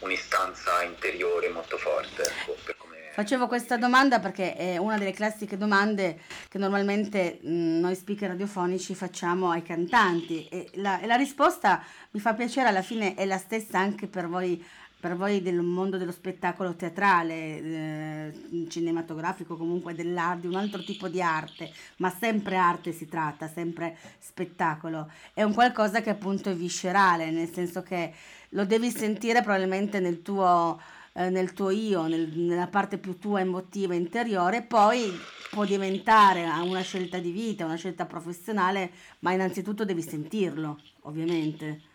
un'istanza 0.00 0.82
interiore 0.82 1.48
molto 1.48 1.76
forte. 1.78 2.22
Ecco, 2.22 2.80
Facevo 3.14 3.46
questa 3.46 3.76
domanda 3.76 4.20
perché 4.20 4.56
è 4.56 4.78
una 4.78 4.96
delle 4.96 5.12
classiche 5.12 5.58
domande 5.58 6.20
che 6.48 6.56
normalmente 6.56 7.40
mh, 7.42 7.80
noi 7.80 7.94
speaker 7.94 8.30
radiofonici 8.30 8.94
facciamo 8.94 9.50
ai 9.50 9.62
cantanti 9.62 10.48
e 10.48 10.70
la, 10.76 10.98
e 10.98 11.06
la 11.06 11.16
risposta 11.16 11.84
mi 12.12 12.20
fa 12.20 12.32
piacere, 12.32 12.68
alla 12.68 12.80
fine 12.80 13.14
è 13.14 13.26
la 13.26 13.36
stessa 13.36 13.78
anche 13.78 14.06
per 14.06 14.28
voi 14.28 14.64
per 15.02 15.16
voi 15.16 15.42
del 15.42 15.62
mondo 15.62 15.96
dello 15.98 16.12
spettacolo 16.12 16.76
teatrale, 16.76 17.34
eh, 17.34 18.66
cinematografico, 18.68 19.56
comunque 19.56 19.94
dell'arte, 19.94 20.46
un 20.46 20.54
altro 20.54 20.80
tipo 20.84 21.08
di 21.08 21.20
arte, 21.20 21.72
ma 21.96 22.08
sempre 22.08 22.54
arte 22.54 22.92
si 22.92 23.08
tratta, 23.08 23.48
sempre 23.48 23.96
spettacolo. 24.20 25.10
È 25.34 25.42
un 25.42 25.54
qualcosa 25.54 26.02
che 26.02 26.10
appunto 26.10 26.50
è 26.50 26.54
viscerale, 26.54 27.32
nel 27.32 27.52
senso 27.52 27.82
che 27.82 28.14
lo 28.50 28.64
devi 28.64 28.90
sentire 28.92 29.42
probabilmente 29.42 29.98
nel 29.98 30.22
tuo, 30.22 30.80
eh, 31.14 31.30
nel 31.30 31.52
tuo 31.52 31.70
io, 31.70 32.06
nel, 32.06 32.30
nella 32.38 32.68
parte 32.68 32.96
più 32.96 33.18
tua 33.18 33.40
emotiva 33.40 33.96
interiore, 33.96 34.62
poi 34.62 35.10
può 35.50 35.64
diventare 35.64 36.44
una 36.44 36.82
scelta 36.82 37.18
di 37.18 37.32
vita, 37.32 37.64
una 37.64 37.74
scelta 37.74 38.06
professionale, 38.06 38.92
ma 39.18 39.32
innanzitutto 39.32 39.84
devi 39.84 40.00
sentirlo, 40.00 40.78
ovviamente. 41.00 41.90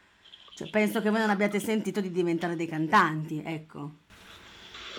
Cioè, 0.58 0.72
penso 0.72 1.04
che 1.04 1.12
voi 1.12 1.20
non 1.20 1.30
abbiate 1.30 1.60
sentito 1.60 2.02
di 2.02 2.10
diventare 2.10 2.56
dei 2.56 2.68
cantanti, 2.68 3.44
ecco. 3.46 3.80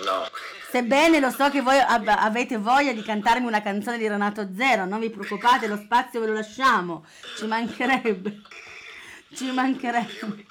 No. 0.05 0.29
Sebbene 0.71 1.19
lo 1.19 1.31
so 1.31 1.51
che 1.51 1.63
voi 1.63 1.81
ab- 1.81 2.07
avete 2.07 2.59
voglia 2.59 2.93
di 2.93 3.03
cantarmi 3.03 3.45
una 3.45 3.61
canzone 3.61 3.99
di 3.99 4.07
Renato 4.07 4.51
Zero, 4.57 4.85
non 4.85 5.01
vi 5.01 5.11
preoccupate, 5.11 5.67
lo 5.67 5.77
spazio 5.77 6.21
ve 6.21 6.27
lo 6.27 6.35
lasciamo. 6.35 7.05
Ci 7.37 7.47
mancherebbe. 7.49 8.41
Ci 9.35 9.51
mancherebbe. 9.51 10.47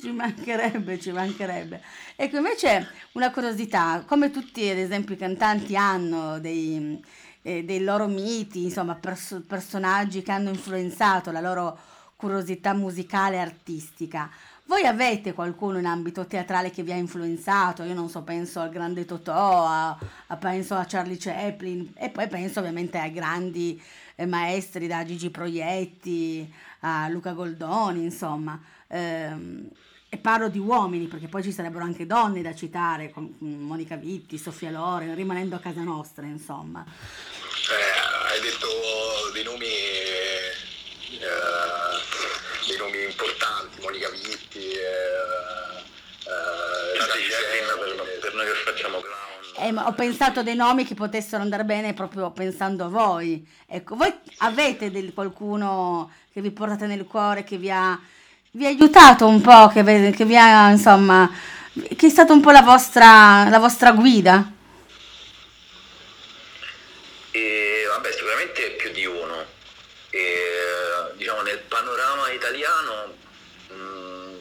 Ci 0.00 0.12
mancherebbe, 0.12 1.00
ci 1.00 1.10
mancherebbe. 1.10 1.82
Ecco, 2.14 2.36
invece 2.36 2.88
una 3.14 3.32
curiosità, 3.32 4.04
come 4.06 4.30
tutti 4.30 4.68
ad 4.68 4.78
esempio 4.78 5.16
i 5.16 5.18
cantanti 5.18 5.74
hanno 5.74 6.38
dei, 6.38 7.04
eh, 7.42 7.64
dei 7.64 7.82
loro 7.82 8.06
miti, 8.06 8.62
insomma, 8.62 8.94
pers- 8.94 9.42
personaggi 9.44 10.22
che 10.22 10.30
hanno 10.30 10.50
influenzato 10.50 11.32
la 11.32 11.40
loro 11.40 11.76
curiosità 12.20 12.74
musicale 12.74 13.36
e 13.36 13.38
artistica. 13.38 14.30
Voi 14.66 14.84
avete 14.84 15.32
qualcuno 15.32 15.78
in 15.78 15.86
ambito 15.86 16.26
teatrale 16.26 16.70
che 16.70 16.82
vi 16.82 16.92
ha 16.92 16.96
influenzato? 16.96 17.82
Io 17.82 17.94
non 17.94 18.10
so, 18.10 18.22
penso 18.22 18.60
al 18.60 18.68
grande 18.68 19.06
Totò, 19.06 19.66
a, 19.66 19.98
a, 20.26 20.36
penso 20.36 20.74
a 20.74 20.84
Charlie 20.86 21.16
Chaplin 21.16 21.94
e 21.96 22.10
poi 22.10 22.28
penso 22.28 22.60
ovviamente 22.60 22.98
ai 22.98 23.10
grandi 23.10 23.82
eh, 24.16 24.26
maestri 24.26 24.86
da 24.86 25.02
Gigi 25.02 25.30
Proietti, 25.30 26.52
a 26.80 27.08
Luca 27.08 27.32
Goldoni, 27.32 28.04
insomma. 28.04 28.60
Ehm, 28.88 29.70
e 30.10 30.18
parlo 30.18 30.48
di 30.48 30.58
uomini 30.58 31.06
perché 31.06 31.26
poi 31.26 31.42
ci 31.42 31.52
sarebbero 31.52 31.84
anche 31.84 32.06
donne 32.06 32.42
da 32.42 32.54
citare, 32.54 33.10
come 33.10 33.30
Monica 33.38 33.96
Vitti, 33.96 34.36
Sofia 34.36 34.70
Loren, 34.70 35.14
rimanendo 35.14 35.56
a 35.56 35.60
casa 35.60 35.82
nostra, 35.82 36.26
insomma. 36.26 36.84
Eh, 36.84 38.30
hai 38.30 38.40
detto 38.40 38.66
dei 39.32 39.44
nomi 39.44 39.64
eh, 39.66 41.59
importanti, 44.10 44.20
Monica 44.20 44.28
Vitti, 44.28 44.58
eh, 44.58 45.80
eh, 46.24 46.98
per, 47.78 48.18
per 48.20 48.34
noi 48.34 48.46
che 48.46 48.52
facciamo 48.64 49.00
clown. 49.00 49.18
Eh, 49.56 49.74
ho 49.76 49.92
pensato 49.92 50.42
dei 50.42 50.54
nomi 50.54 50.84
che 50.84 50.94
potessero 50.94 51.42
andare 51.42 51.64
bene 51.64 51.94
proprio 51.94 52.30
pensando 52.30 52.84
a 52.84 52.88
voi. 52.88 53.46
Ecco, 53.66 53.96
voi 53.96 54.12
avete 54.38 54.90
del, 54.90 55.12
qualcuno 55.12 56.12
che 56.32 56.40
vi 56.40 56.50
portate 56.50 56.86
nel 56.86 57.06
cuore, 57.06 57.44
che 57.44 57.56
vi 57.56 57.70
ha, 57.70 57.98
vi 58.52 58.64
ha 58.64 58.68
aiutato 58.68 59.26
un 59.26 59.40
po', 59.40 59.68
che, 59.68 59.82
che, 60.14 60.24
vi 60.24 60.36
ha, 60.36 60.70
insomma, 60.70 61.30
che 61.72 62.06
è 62.06 62.10
stata 62.10 62.32
un 62.32 62.40
po' 62.40 62.50
la 62.50 62.62
vostra, 62.62 63.48
la 63.48 63.58
vostra 63.58 63.92
guida? 63.92 64.52
E, 67.32 67.84
vabbè, 67.88 68.12
sicuramente 68.12 68.70
più 68.72 68.90
di 68.92 69.04
uno. 69.04 69.58
E, 70.10 71.14
diciamo, 71.16 71.42
nel 71.42 71.60
panorama 71.68 72.30
italiano 72.32 73.28
mh, 73.70 73.74
mm, 73.74 74.36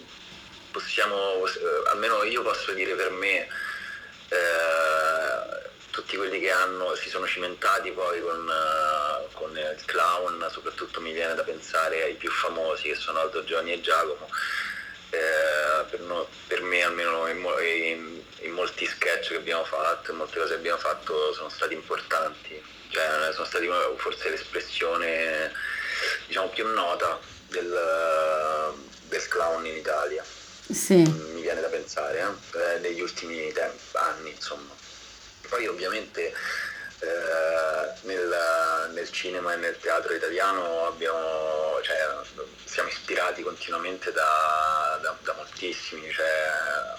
possiamo, 0.71 1.45
eh, 1.45 1.89
almeno 1.89 2.23
io 2.23 2.41
posso 2.41 2.71
dire 2.73 2.93
per 2.95 3.11
me, 3.11 3.47
eh, 4.29 5.67
tutti 5.91 6.17
quelli 6.17 6.39
che 6.39 6.51
hanno, 6.51 6.95
si 6.95 7.09
sono 7.09 7.27
cimentati 7.27 7.91
poi 7.91 8.21
con, 8.21 8.47
uh, 8.47 9.33
con, 9.33 9.57
il 9.57 9.85
clown, 9.85 10.47
soprattutto 10.51 11.01
mi 11.01 11.11
viene 11.11 11.35
da 11.35 11.43
pensare 11.43 12.03
ai 12.03 12.13
più 12.13 12.31
famosi 12.31 12.89
che 12.89 12.95
sono 12.95 13.19
Aldo 13.19 13.43
Giovanni 13.43 13.73
e 13.73 13.81
Giacomo. 13.81 14.29
Eh, 15.11 15.85
per, 15.89 15.99
no, 16.01 16.27
per, 16.45 16.61
me 16.61 16.83
almeno 16.83 17.27
in, 17.27 17.37
in, 17.37 18.21
in, 18.41 18.51
molti 18.51 18.85
sketch 18.85 19.29
che 19.29 19.37
abbiamo 19.37 19.65
fatto, 19.65 20.11
in 20.11 20.17
molte 20.17 20.37
cose 20.37 20.53
che 20.53 20.59
abbiamo 20.59 20.77
fatto 20.77 21.33
sono 21.33 21.49
stati 21.49 21.73
importanti, 21.73 22.63
cioè 22.89 23.31
sono 23.33 23.45
stati 23.45 23.67
forse 23.97 24.29
l'espressione 24.29 25.51
diciamo, 26.27 26.49
più 26.49 26.67
nota 26.67 27.19
del, 27.47 28.75
del 29.09 29.27
clown 29.27 29.65
in 29.65 29.75
Italia. 29.75 30.23
Sì. 30.71 30.95
Mi 30.95 31.41
viene 31.41 31.61
da 31.61 31.67
pensare, 31.67 32.19
eh? 32.19 32.57
eh 32.59 32.79
negli 32.79 33.01
ultimi 33.01 33.51
tempi, 33.51 33.83
anni, 33.93 34.29
insomma. 34.31 34.73
Poi 35.49 35.67
ovviamente 35.67 36.33
eh, 36.99 37.93
nel, 38.01 38.91
nel, 38.93 39.09
cinema 39.11 39.53
e 39.53 39.57
nel 39.57 39.79
teatro 39.79 40.13
italiano 40.13 40.85
abbiamo, 40.85 41.79
cioè, 41.81 41.97
siamo 42.65 42.89
ispirati 42.89 43.41
continuamente 43.41 44.11
da, 44.11 44.99
da, 45.01 45.17
da 45.23 45.33
moltissimi, 45.33 46.11
cioè, 46.11 46.51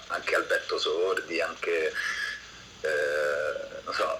anche 0.07 0.35
Alberto 0.35 0.77
Sordi, 0.77 1.39
anche, 1.39 1.93
eh, 2.81 3.81
non 3.83 3.93
so, 3.93 4.19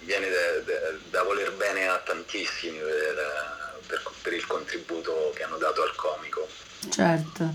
viene 0.00 0.30
da, 0.30 0.92
da, 1.10 1.22
voler 1.22 1.52
bene 1.52 1.88
a 1.88 1.98
tantissimi 1.98 2.78
per, 2.78 3.82
per, 3.86 4.02
per, 4.22 4.32
il 4.32 4.46
contributo 4.46 5.32
che 5.34 5.42
hanno 5.42 5.58
dato 5.58 5.82
al 5.82 5.94
comico. 5.96 6.48
Certo. 6.90 7.54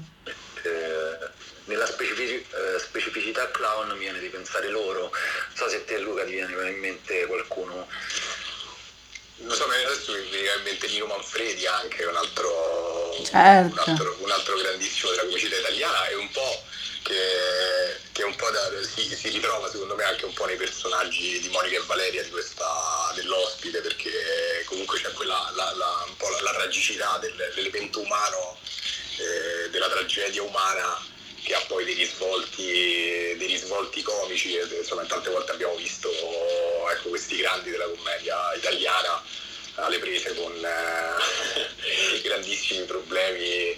Eh, 0.63 1.29
nella 1.65 1.85
specific- 1.85 2.53
eh, 2.53 2.79
specificità 2.79 3.49
clown 3.51 3.91
mi 3.91 3.99
viene 3.99 4.19
di 4.19 4.27
pensare 4.27 4.69
loro. 4.69 5.01
Non 5.01 5.55
so 5.55 5.69
se 5.69 5.85
te 5.85 5.99
Luca 5.99 6.23
ti 6.23 6.31
viene 6.31 6.69
in 6.69 6.79
mente 6.79 7.25
qualcuno. 7.25 7.87
Non 9.41 9.55
so, 9.55 9.65
adesso 9.65 10.11
mi 10.11 10.29
viene 10.29 10.57
in 10.57 10.63
mente 10.63 10.87
Nino 10.87 11.05
Manfredi 11.05 11.65
anche, 11.65 12.03
un 12.03 12.15
altro, 12.15 13.15
certo. 13.23 13.71
un, 13.71 13.89
altro, 13.89 14.17
un, 14.19 14.31
altro, 14.31 14.57
grandissimo 14.57 15.11
della 15.11 15.23
comicità 15.23 15.55
italiana 15.55 16.07
e 16.07 16.15
un 16.15 16.29
po' 16.29 16.63
che, 17.03 17.95
che 18.11 18.23
un 18.23 18.35
po' 18.35 18.49
da, 18.49 18.69
si, 18.83 19.15
si, 19.15 19.29
ritrova 19.29 19.69
secondo 19.71 19.95
me 19.95 20.03
anche 20.03 20.25
un 20.25 20.33
po' 20.33 20.45
nei 20.45 20.57
personaggi 20.57 21.39
di 21.39 21.47
Monica 21.49 21.77
e 21.77 21.83
Valeria 21.85 22.21
di 22.21 22.29
questa, 22.29 23.11
dell'ospite 23.15 23.79
perché 23.79 24.11
comunque 24.65 24.99
c'è 24.99 25.11
quella 25.13 25.51
la, 25.55 25.71
la, 25.73 26.03
un 26.05 26.17
po' 26.17 26.29
la, 26.29 26.41
la 26.41 26.53
tragicità 26.53 27.17
del, 27.19 27.51
dell'evento 27.55 28.01
umano, 28.01 28.57
eh, 29.19 29.69
della 29.69 29.89
tragedia 29.89 30.41
umana 30.41 30.97
che 31.43 31.53
ha 31.53 31.63
poi 31.67 31.85
dei 31.85 31.95
risvolti, 31.95 32.63
dei 33.37 33.47
risvolti 33.47 34.01
comici, 34.01 34.57
insomma 34.77 35.03
tante 35.03 35.29
volte 35.29 35.51
abbiamo 35.51 35.75
visto 35.75 36.09
ecco, 36.91 37.09
questi 37.09 37.37
grandi 37.37 37.69
della 37.71 37.85
commedia 37.85 38.35
italiana 38.55 39.21
alle 39.75 39.99
prese 39.99 40.35
con 40.35 40.51
eh, 40.53 42.21
grandissimi 42.23 42.85
problemi 42.85 43.77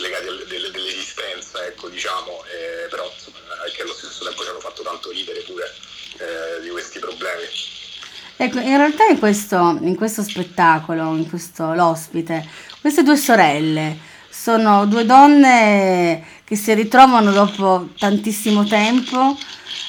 legati 0.00 0.26
al, 0.28 0.44
del, 0.46 0.70
dell'esistenza, 0.70 1.64
ecco, 1.66 1.88
diciamo, 1.88 2.44
eh, 2.44 2.88
però 2.88 3.10
insomma, 3.12 3.38
che 3.74 3.82
allo 3.82 3.94
stesso 3.94 4.24
tempo 4.24 4.42
ci 4.42 4.48
hanno 4.48 4.60
fatto 4.60 4.82
tanto 4.82 5.10
ridere 5.10 5.40
pure 5.40 5.74
eh, 6.18 6.60
di 6.62 6.68
questi 6.68 6.98
problemi. 6.98 7.46
Ecco, 8.36 8.58
in 8.58 8.76
realtà 8.76 9.04
in 9.06 9.18
questo, 9.18 9.78
in 9.82 9.96
questo 9.96 10.22
spettacolo, 10.22 11.14
in 11.14 11.28
questo 11.28 11.74
l'ospite, 11.74 12.48
queste 12.80 13.02
due 13.02 13.16
sorelle 13.16 14.10
sono 14.42 14.86
due 14.86 15.04
donne 15.04 16.24
che 16.42 16.56
si 16.56 16.74
ritrovano 16.74 17.30
dopo 17.30 17.90
tantissimo 17.96 18.64
tempo 18.64 19.38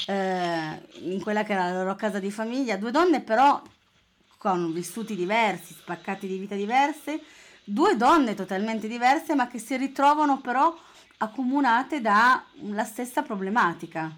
eh, 0.05 0.79
in 1.05 1.19
quella 1.23 1.43
che 1.43 1.53
era 1.53 1.71
la 1.71 1.79
loro 1.79 1.95
casa 1.95 2.19
di 2.19 2.29
famiglia, 2.29 2.77
due 2.77 2.91
donne 2.91 3.21
però 3.21 3.59
con 4.37 4.71
vissuti 4.71 5.15
diversi, 5.15 5.73
spaccati 5.73 6.27
di 6.27 6.37
vita 6.37 6.53
diverse, 6.53 7.19
due 7.63 7.97
donne 7.97 8.35
totalmente 8.35 8.87
diverse 8.87 9.33
ma 9.33 9.47
che 9.47 9.57
si 9.57 9.75
ritrovano 9.75 10.39
però 10.39 10.77
accomunate 11.17 11.99
dalla 11.99 12.83
stessa 12.85 13.23
problematica. 13.23 14.11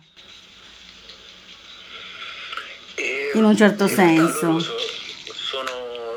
E 2.96 3.32
in 3.34 3.44
un 3.46 3.56
certo 3.56 3.88
senso. 3.88 4.60
Sono, 4.60 4.80
sono 5.34 5.72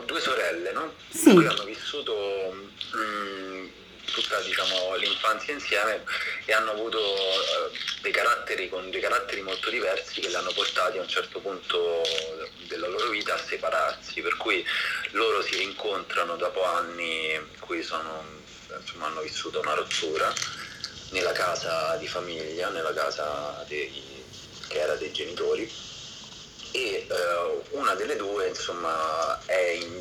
due 0.06 0.18
sorelle, 0.18 0.72
no? 0.72 0.92
Sì. 1.08 1.38
Che 1.38 1.46
hanno 1.46 1.64
vissuto 1.64 2.14
mm, 2.96 3.47
tutta 4.20 4.40
diciamo, 4.40 4.96
l'infanzia 4.96 5.52
insieme 5.52 6.02
e 6.44 6.52
hanno 6.52 6.72
avuto 6.72 6.98
uh, 6.98 8.02
dei 8.02 8.10
caratteri 8.10 8.68
con 8.68 8.90
dei 8.90 9.00
caratteri 9.00 9.42
molto 9.42 9.70
diversi 9.70 10.20
che 10.20 10.28
li 10.28 10.34
hanno 10.34 10.52
portati 10.52 10.98
a 10.98 11.02
un 11.02 11.08
certo 11.08 11.38
punto 11.38 12.02
della 12.66 12.88
loro 12.88 13.10
vita 13.10 13.34
a 13.34 13.38
separarsi, 13.38 14.20
per 14.20 14.36
cui 14.36 14.64
loro 15.12 15.42
si 15.42 15.56
rincontrano 15.56 16.36
dopo 16.36 16.64
anni 16.64 17.32
in 17.32 17.58
cui 17.60 17.82
sono, 17.82 18.24
insomma, 18.76 19.06
hanno 19.06 19.20
vissuto 19.20 19.60
una 19.60 19.74
rottura 19.74 20.32
nella 21.10 21.32
casa 21.32 21.96
di 21.96 22.08
famiglia, 22.08 22.68
nella 22.70 22.92
casa 22.92 23.64
dei, 23.68 24.02
che 24.68 24.78
era 24.80 24.96
dei 24.96 25.12
genitori 25.12 25.70
e 26.72 27.06
uh, 27.08 27.78
una 27.78 27.94
delle 27.94 28.16
due 28.16 28.48
insomma 28.48 29.40
è 29.46 29.70
in 29.70 30.00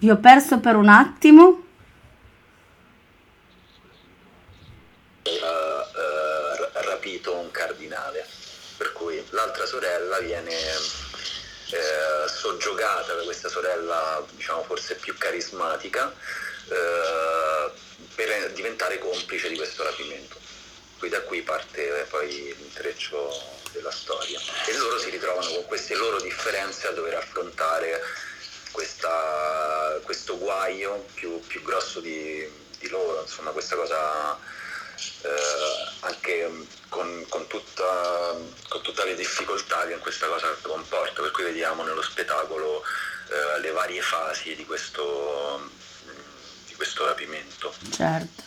Vi 0.00 0.08
ho 0.08 0.16
perso 0.18 0.60
per 0.60 0.76
un 0.76 0.88
attimo. 0.88 1.66
Uh, 5.24 5.30
uh, 5.30 6.82
rapito 6.84 7.34
un 7.34 7.50
cardinale, 7.50 8.24
per 8.76 8.92
cui 8.92 9.20
l'altra 9.30 9.66
sorella 9.66 10.20
viene 10.20 10.54
uh, 10.54 12.28
soggiogata 12.28 13.14
da 13.14 13.22
questa 13.24 13.48
sorella, 13.48 14.24
diciamo 14.30 14.62
forse 14.62 14.94
più 14.94 15.18
carismatica, 15.18 16.14
per 18.14 18.52
diventare 18.52 18.98
complice 18.98 19.48
di 19.48 19.56
questo 19.56 19.82
rapimento. 19.82 20.36
Qui 20.98 21.08
da 21.08 21.22
qui 21.22 21.42
parte 21.42 22.06
poi 22.08 22.54
l'intreccio 22.56 23.30
della 23.72 23.90
storia 23.90 24.38
e 24.66 24.76
loro 24.76 24.98
si 24.98 25.10
ritrovano 25.10 25.48
con 25.48 25.64
queste 25.66 25.96
loro 25.96 26.20
differenze 26.20 26.86
a 26.88 26.92
dover 26.92 27.14
affrontare 27.14 28.00
questa, 28.70 29.77
questo 30.04 30.38
guaio 30.38 31.06
più, 31.14 31.40
più 31.46 31.62
grosso 31.62 32.00
di, 32.00 32.46
di, 32.78 32.88
loro, 32.88 33.22
insomma 33.22 33.50
questa 33.50 33.76
cosa 33.76 34.38
eh, 35.22 35.90
anche 36.00 36.50
con, 36.88 37.24
con, 37.28 37.46
tutta, 37.46 38.36
con, 38.68 38.82
tutte 38.82 39.04
le 39.04 39.14
difficoltà 39.14 39.86
che 39.86 39.98
questa 39.98 40.26
cosa 40.26 40.46
comporta, 40.62 41.22
per 41.22 41.30
cui 41.30 41.44
vediamo 41.44 41.82
nello 41.84 42.02
spettacolo 42.02 42.82
eh, 43.30 43.60
le 43.60 43.70
varie 43.70 44.00
fasi 44.00 44.54
di 44.54 44.64
questo, 44.64 45.70
di 46.66 46.74
questo 46.74 47.04
rapimento. 47.04 47.72
Certo. 47.90 48.46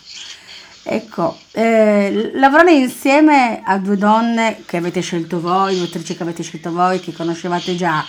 Ecco, 0.84 1.40
eh, 1.52 2.32
lavorare 2.34 2.74
insieme 2.74 3.62
a 3.64 3.78
due 3.78 3.98
donne 3.98 4.64
che 4.66 4.78
avete 4.78 5.02
scelto 5.02 5.40
voi, 5.40 5.76
due 5.76 5.86
attrici 5.86 6.16
che 6.16 6.24
avete 6.24 6.42
scelto 6.42 6.72
voi, 6.72 7.00
che 7.00 7.14
conoscevate 7.14 7.76
già, 7.76 8.04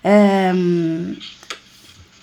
ehm, 0.00 1.18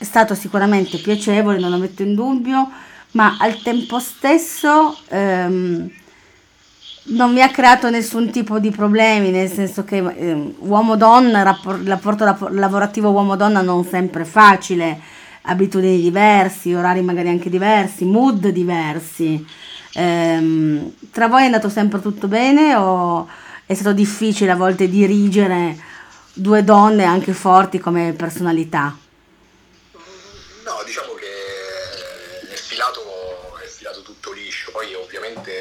è 0.01 0.03
stato 0.03 0.33
sicuramente 0.33 0.97
piacevole, 0.97 1.59
non 1.59 1.69
lo 1.69 1.77
metto 1.77 2.01
in 2.01 2.15
dubbio, 2.15 2.67
ma 3.11 3.37
al 3.39 3.61
tempo 3.61 3.99
stesso 3.99 4.97
ehm, 5.09 5.91
non 7.03 7.31
mi 7.31 7.41
ha 7.43 7.49
creato 7.49 7.87
nessun 7.91 8.31
tipo 8.31 8.57
di 8.57 8.71
problemi, 8.71 9.29
nel 9.29 9.47
senso 9.47 9.83
che 9.83 9.97
eh, 9.97 10.53
uomo-donna, 10.57 11.43
rapport, 11.43 11.87
rapporto 11.87 12.25
lavorativo 12.49 13.11
uomo-donna 13.11 13.61
non 13.61 13.85
sempre 13.85 14.25
facile, 14.25 14.99
abitudini 15.43 16.01
diversi, 16.01 16.73
orari 16.73 17.03
magari 17.03 17.29
anche 17.29 17.51
diversi, 17.51 18.03
mood 18.03 18.47
diversi. 18.47 19.45
Ehm, 19.93 20.93
tra 21.11 21.27
voi 21.27 21.43
è 21.43 21.45
andato 21.45 21.69
sempre 21.69 22.01
tutto 22.01 22.27
bene 22.27 22.73
o 22.73 23.27
è 23.67 23.75
stato 23.75 23.93
difficile 23.93 24.49
a 24.49 24.55
volte 24.55 24.89
dirigere 24.89 25.77
due 26.33 26.63
donne 26.63 27.03
anche 27.03 27.33
forti 27.33 27.77
come 27.77 28.13
personalità? 28.13 28.97
Tutto 34.11 34.31
liscio, 34.31 34.71
poi 34.71 34.93
ovviamente 34.93 35.51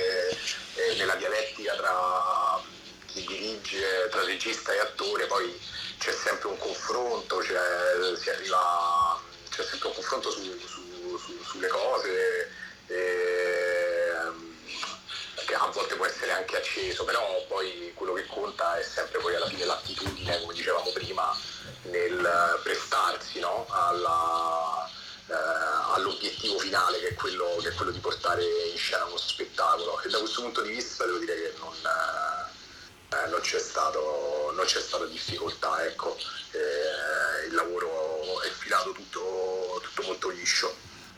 eh, 0.74 0.94
nella 0.96 1.14
dialettica 1.14 1.74
tra 1.74 2.60
chi 3.06 3.24
dirige, 3.26 4.08
tra 4.10 4.24
regista 4.24 4.72
e 4.72 4.78
attore, 4.78 5.26
poi 5.26 5.58
c'è 5.98 6.12
sempre 6.12 6.48
un 6.48 6.58
confronto, 6.58 7.42
si 7.42 8.30
arriva, 8.30 9.20
c'è 9.50 9.62
sempre 9.64 9.88
un 9.88 9.94
confronto 9.94 10.30
su, 10.30 10.42
su, 10.58 11.18
su, 11.18 11.42
sulle 11.44 11.68
cose. 11.68 12.50
E, 12.86 13.28
che 15.50 15.56
a 15.56 15.66
volte 15.66 15.96
può 15.96 16.06
essere 16.06 16.30
anche 16.30 16.56
acceso, 16.56 17.04
però 17.04 17.44
poi 17.48 17.90
quello 17.94 18.12
che 18.12 18.24
conta 18.26 18.78
è 18.78 18.82
sempre 18.84 19.18
poi 19.18 19.34
alla 19.34 19.48
fine 19.48 19.64
l'attitudine, 19.64 20.40
come 20.40 20.54
dicevamo 20.54 20.90
prima, 20.92 21.36
nel 21.82 22.60
prestarsi 22.62 23.40
no? 23.40 23.66
Alla, 23.68 24.08
eh, 24.08 24.59
finale 26.70 27.00
che 27.00 27.09
è, 27.09 27.14
quello, 27.14 27.56
che 27.61 27.70
è, 27.70 27.74
quello, 27.74 27.90
di 27.90 27.98
portare 27.98 28.44
in 28.44 28.76
scena 28.76 29.04
uno 29.06 29.16
spettacolo 29.16 30.00
e 30.02 30.09
da 30.09 30.18
questo 30.18 30.42
punto 30.42 30.62
di 30.62 30.70
vista 30.70 31.04
devo 31.04 31.18
dire 31.18 31.35
che 31.35 31.54
non, 31.59 31.74
eh, 31.74 33.28
non, 33.28 33.40
c'è, 33.40 33.59
stato, 33.59 34.52
non 34.54 34.64
c'è, 34.64 34.80
stata 34.80 35.04
difficoltà, 35.06 35.85
ecco. 35.85 36.16
eh, 36.52 37.46
il 37.48 37.54
lavoro 37.54 38.40
è 38.42 38.48
filato 38.50 38.92
tutto, 38.92 39.80
tutto 39.83 40.02
molto 40.02 40.28
liscio. 40.28 40.72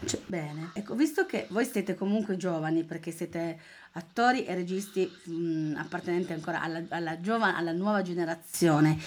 Cioè, 0.04 0.20
bene, 0.26 0.70
ecco, 0.74 0.94
visto 0.94 1.26
che 1.26 1.46
voi 1.50 1.64
siete 1.64 1.94
comunque 1.94 2.36
giovani 2.36 2.84
perché 2.84 3.10
siete 3.10 3.58
attori 3.92 4.44
e 4.44 4.54
registi 4.54 5.10
mh, 5.24 5.76
appartenenti 5.76 6.32
ancora 6.32 6.60
alla, 6.60 6.82
alla, 6.88 7.20
giovane, 7.20 7.56
alla 7.56 7.72
nuova 7.72 8.02
generazione, 8.02 8.98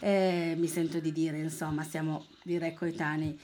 eh, 0.00 0.54
mi 0.58 0.66
sento 0.66 0.98
di 1.00 1.12
dire, 1.12 1.38
insomma, 1.38 1.82
siamo 1.82 2.26
direi 2.42 2.74
coetanei 2.74 3.38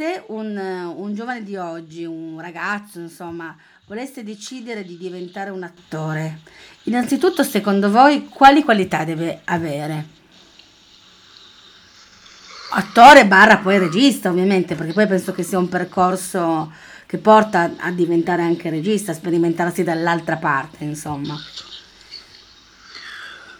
se 0.00 0.22
un, 0.28 0.56
un 0.56 1.14
giovane 1.14 1.42
di 1.42 1.56
oggi, 1.56 2.04
un 2.04 2.40
ragazzo, 2.40 3.00
insomma, 3.00 3.54
volesse 3.86 4.22
decidere 4.22 4.82
di 4.82 4.96
diventare 4.96 5.50
un 5.50 5.62
attore, 5.62 6.40
innanzitutto 6.84 7.42
secondo 7.42 7.90
voi 7.90 8.24
quali 8.26 8.62
qualità 8.62 9.04
deve 9.04 9.40
avere? 9.44 10.19
Attore 12.72 13.26
barra 13.26 13.58
poi 13.58 13.78
regista 13.78 14.30
ovviamente, 14.30 14.76
perché 14.76 14.92
poi 14.92 15.06
penso 15.06 15.32
che 15.32 15.42
sia 15.42 15.58
un 15.58 15.68
percorso 15.68 16.72
che 17.06 17.18
porta 17.18 17.72
a 17.78 17.90
diventare 17.90 18.42
anche 18.42 18.70
regista, 18.70 19.10
a 19.10 19.14
sperimentarsi 19.14 19.82
dall'altra 19.82 20.36
parte, 20.36 20.84
insomma. 20.84 21.34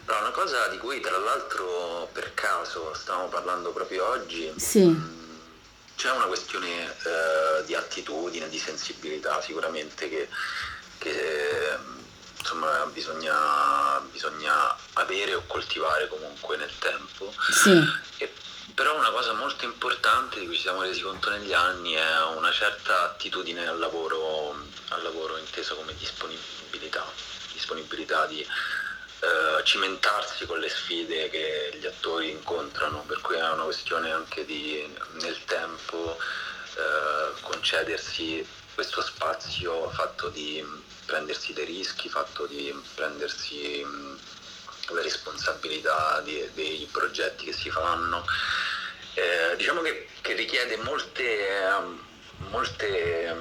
No, 0.07 0.19
una 0.21 0.31
cosa 0.31 0.69
di 0.69 0.79
cui 0.79 1.01
tra 1.01 1.19
l'altro 1.19 2.09
per 2.13 2.33
caso 2.35 2.95
stavamo 2.95 3.27
parlando 3.27 3.73
proprio 3.73 4.09
oggi. 4.09 4.53
Sì 4.57 4.87
mm, 4.87 5.21
c'è 5.97 6.13
una 6.13 6.25
questione 6.25 6.67
eh, 6.69 7.65
di 7.67 7.75
attitudine, 7.75 8.49
di 8.49 8.59
sensibilità 8.59 9.43
sicuramente 9.43 10.09
che, 10.09 10.29
che 10.99 11.77
insomma, 12.39 12.87
bisogna, 12.93 14.01
bisogna, 14.11 14.77
avere 14.95 15.35
o 15.35 15.43
coltivare 15.47 16.09
comunque 16.09 16.57
nel 16.57 16.73
tempo. 16.79 17.33
Sì. 17.53 17.83
E 18.19 18.33
però 18.81 18.97
una 18.97 19.11
cosa 19.11 19.35
molto 19.35 19.67
importante 19.67 20.41
di 20.41 20.47
cui 20.47 20.55
ci 20.55 20.63
siamo 20.63 20.81
resi 20.81 21.03
conto 21.03 21.29
negli 21.29 21.53
anni 21.53 21.93
è 21.93 22.23
una 22.35 22.51
certa 22.51 23.03
attitudine 23.03 23.67
al 23.67 23.79
lavoro, 23.79 24.57
al 24.89 25.03
lavoro 25.03 25.37
inteso 25.37 25.75
come 25.75 25.95
disponibilità, 25.99 27.05
disponibilità 27.53 28.25
di 28.25 28.41
eh, 28.41 29.65
cimentarsi 29.65 30.47
con 30.47 30.61
le 30.61 30.71
sfide 30.71 31.29
che 31.29 31.77
gli 31.79 31.85
attori 31.85 32.31
incontrano, 32.31 33.05
per 33.07 33.21
cui 33.21 33.37
è 33.37 33.51
una 33.51 33.65
questione 33.65 34.13
anche 34.13 34.47
di 34.47 34.91
nel 35.21 35.45
tempo 35.45 36.17
eh, 36.17 37.39
concedersi 37.43 38.49
questo 38.73 39.03
spazio 39.03 39.91
fatto 39.91 40.31
di 40.31 40.65
prendersi 41.05 41.53
dei 41.53 41.67
rischi, 41.67 42.09
fatto 42.09 42.47
di 42.47 42.75
prendersi 42.95 43.85
le 44.95 45.03
responsabilità 45.03 46.21
di, 46.23 46.49
dei 46.55 46.89
progetti 46.91 47.45
che 47.45 47.53
si 47.53 47.71
fanno. 47.71 48.25
Eh, 49.21 49.57
diciamo 49.57 49.83
che, 49.83 50.07
che, 50.23 50.33
richiede 50.33 50.79
molte, 50.79 51.47
molte 52.49 53.37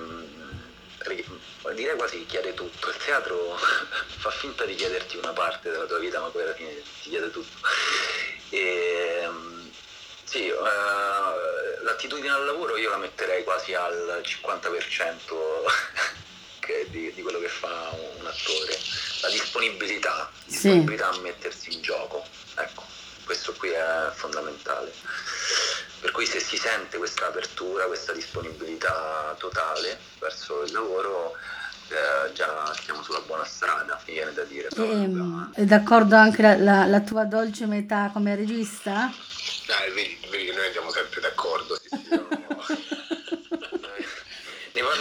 direi 1.74 1.96
quasi 1.96 2.26
chiede 2.26 2.54
tutto. 2.54 2.90
Il 2.90 2.98
teatro 2.98 3.56
fa 4.20 4.30
finta 4.30 4.66
di 4.66 4.76
chiederti 4.76 5.18
una 5.18 5.32
parte 5.32 5.72
della 5.72 5.86
tua 5.86 6.00
vita, 6.00 6.20
ma 6.20 6.28
poi 6.28 6.44
alla 6.44 6.54
fine 6.54 6.76
ti 7.02 7.10
chiede 7.10 7.32
tutto. 7.32 7.66
E, 8.50 9.30
sì, 10.26 10.50
uh, 10.50 11.84
l'attitudine 11.84 12.30
al 12.30 12.46
lavoro 12.46 12.76
io 12.76 12.90
la 12.90 12.98
metterei 12.98 13.44
quasi 13.44 13.74
al 13.74 14.22
50% 14.22 16.88
di, 16.90 17.14
di, 17.14 17.22
quello 17.22 17.40
che 17.40 17.48
fa 17.48 17.96
un, 18.18 18.26
attore. 18.26 18.78
La 19.22 19.30
disponibilità, 19.30 20.30
disponibilità 20.46 21.14
sì. 21.14 21.20
a 21.20 21.22
mettersi 21.22 21.74
in 21.74 21.82
gioco. 21.82 22.26
Ecco, 22.56 22.84
questo 23.30 23.54
qui 23.54 23.70
è 23.70 24.10
fondamentale. 24.12 24.92
Per 26.00 26.10
cui 26.10 26.26
se 26.26 26.40
si 26.40 26.58
sente 26.58 26.98
questa 26.98 27.28
apertura, 27.28 27.86
questa 27.86 28.12
disponibilità 28.12 29.36
totale 29.38 30.00
verso 30.20 30.64
il 30.64 30.72
lavoro, 30.72 31.36
eh, 31.90 32.34
già 32.34 32.74
siamo 32.84 33.04
sulla 33.04 33.22
buona 33.28 33.46
strada, 33.46 34.02
mi 34.08 34.14
viene 34.14 34.34
da 34.34 34.44
dire. 34.46 34.70
E, 34.76 34.82
ehm, 34.82 35.52
è 35.54 35.64
d'accordo 35.64 36.16
anche 36.16 36.42
la, 36.42 36.58
la, 36.58 36.86
la, 36.88 37.02
tua 37.02 37.26
dolce 37.26 37.68
metà 37.68 38.10
come 38.12 38.36
regista? 38.36 39.04
Ah, 39.04 39.94
vedi, 39.94 40.18
vedi 40.32 40.46
che 40.46 40.54
noi 40.54 40.66
andiamo 40.66 40.90
sempre 40.90 41.22
d'accordo. 41.22 41.76
Sì, 41.76 41.90
sì, 41.90 42.96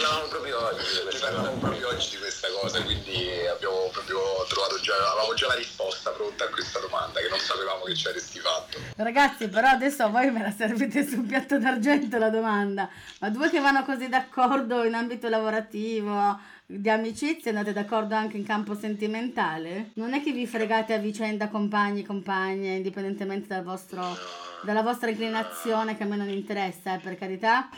parlavamo 0.09 0.27
proprio 0.27 0.65
oggi. 0.65 0.85
Ne 1.05 1.19
parlavamo 1.19 1.57
proprio 1.59 1.87
oggi 1.89 2.09
di 2.09 2.17
questa 2.17 2.47
cosa, 2.59 2.81
quindi 2.81 3.29
abbiamo 3.45 3.89
proprio 3.91 4.19
trovato 4.47 4.79
già, 4.79 4.95
avevamo 4.95 5.33
già 5.35 5.47
la 5.47 5.55
risposta 5.55 6.09
pronta 6.09 6.45
a 6.45 6.49
questa 6.49 6.79
domanda 6.79 7.19
che 7.19 7.29
non 7.29 7.37
sapevamo 7.37 7.83
che 7.83 7.95
ci 7.95 8.07
avresti 8.07 8.39
fatto. 8.39 8.77
Ragazzi, 8.95 9.47
però 9.47 9.67
adesso 9.67 10.09
voi 10.09 10.31
me 10.31 10.41
la 10.41 10.51
servite 10.51 11.07
sul 11.07 11.25
piatto 11.25 11.59
d'argento 11.59 12.17
la 12.17 12.29
domanda. 12.29 12.89
Ma 13.19 13.29
due 13.29 13.49
che 13.49 13.59
vanno 13.59 13.83
così 13.85 14.09
d'accordo 14.09 14.83
in 14.83 14.95
ambito 14.95 15.29
lavorativo, 15.29 16.39
di 16.65 16.89
amicizia, 16.89 17.51
andate 17.51 17.73
d'accordo 17.73 18.15
anche 18.15 18.37
in 18.37 18.45
campo 18.45 18.75
sentimentale? 18.75 19.91
Non 19.93 20.13
è 20.13 20.23
che 20.23 20.31
vi 20.31 20.47
fregate 20.47 20.93
a 20.93 20.97
vicenda 20.97 21.49
compagni, 21.49 22.03
compagne, 22.03 22.75
indipendentemente 22.75 23.47
dal 23.47 23.63
vostro, 23.63 24.17
dalla 24.63 24.81
vostra 24.81 25.09
inclinazione 25.09 25.95
che 25.95 26.03
a 26.03 26.05
me 26.07 26.15
non 26.15 26.29
interessa, 26.29 26.95
eh, 26.95 26.99
per 26.99 27.15
carità? 27.17 27.69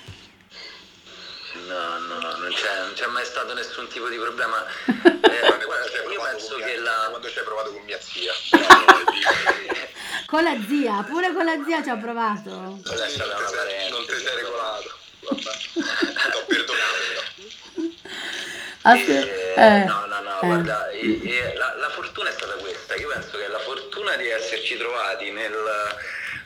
No, 1.53 1.97
no, 1.99 2.19
non 2.37 2.51
c'è, 2.53 2.79
non 2.79 2.93
c'è 2.93 3.07
mai 3.07 3.25
stato 3.25 3.53
nessun 3.53 3.87
tipo 3.87 4.07
di 4.09 4.17
problema. 4.17 4.65
Eh, 5.31 6.11
io 6.11 6.21
penso 6.21 6.55
che 6.57 6.75
la... 6.77 7.07
Quando 7.09 7.29
ci 7.29 7.39
hai 7.39 7.45
provato 7.45 7.71
con 7.71 7.81
mia 7.83 7.97
zia. 7.99 8.33
con 10.27 10.43
la 10.43 10.55
zia, 10.67 11.03
pure 11.07 11.33
con 11.33 11.45
la 11.45 11.63
zia 11.65 11.81
ci 11.81 11.89
ha 11.89 11.95
provato. 11.95 12.49
Non, 12.49 12.81
non, 12.81 12.81
non 12.83 14.05
ti 14.05 14.15
sei 14.17 14.35
regolato. 14.35 14.97
Vabbè, 15.21 15.51
t'ho 16.31 16.45
perdonato 16.47 16.91
Aspe- 18.83 19.53
eh, 19.55 19.61
eh, 19.61 19.83
no, 19.85 20.05
no, 20.07 20.21
no, 20.21 20.41
eh. 20.41 20.45
guarda, 20.47 20.89
e, 20.89 21.21
e 21.23 21.53
la, 21.55 21.75
la, 21.75 21.89
fortuna 21.89 22.29
è 22.29 22.33
stata 22.33 22.53
questa. 22.55 22.95
Io 22.95 23.07
penso 23.07 23.37
che 23.37 23.47
la 23.47 23.59
fortuna 23.59 24.15
di 24.15 24.27
esserci 24.27 24.75
trovati 24.77 25.31
nel 25.31 25.55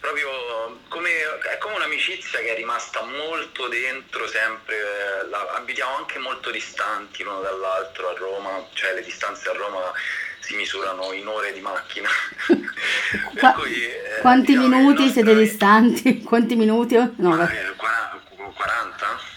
proprio 0.01 0.79
come, 0.89 1.09
è 1.51 1.57
come 1.57 1.75
un'amicizia 2.05 2.39
che 2.39 2.53
è 2.53 2.55
rimasta 2.55 3.01
molto 3.03 3.67
dentro 3.67 4.27
sempre, 4.27 4.75
eh, 4.75 5.29
la, 5.29 5.55
abitiamo 5.55 5.97
anche 5.97 6.19
molto 6.19 6.51
distanti 6.51 7.23
l'uno 7.23 7.41
dall'altro 7.41 8.09
a 8.09 8.13
Roma, 8.13 8.63
cioè 8.73 8.93
le 8.93 9.03
distanze 9.03 9.49
a 9.49 9.53
Roma 9.53 9.91
si 10.39 10.55
misurano 10.55 11.11
in 11.13 11.27
ore 11.27 11.51
di 11.53 11.61
macchina. 11.61 12.07
Qua, 13.39 13.53
cui, 13.53 13.83
eh, 13.83 14.19
quanti 14.21 14.53
diciamo 14.53 14.67
minuti 14.67 15.03
nostro... 15.05 15.23
siete 15.23 15.35
distanti? 15.35 16.21
Quanti 16.23 16.55
minuti? 16.55 16.95
No, 16.95 17.43
eh, 17.43 17.73
40? 17.75 19.33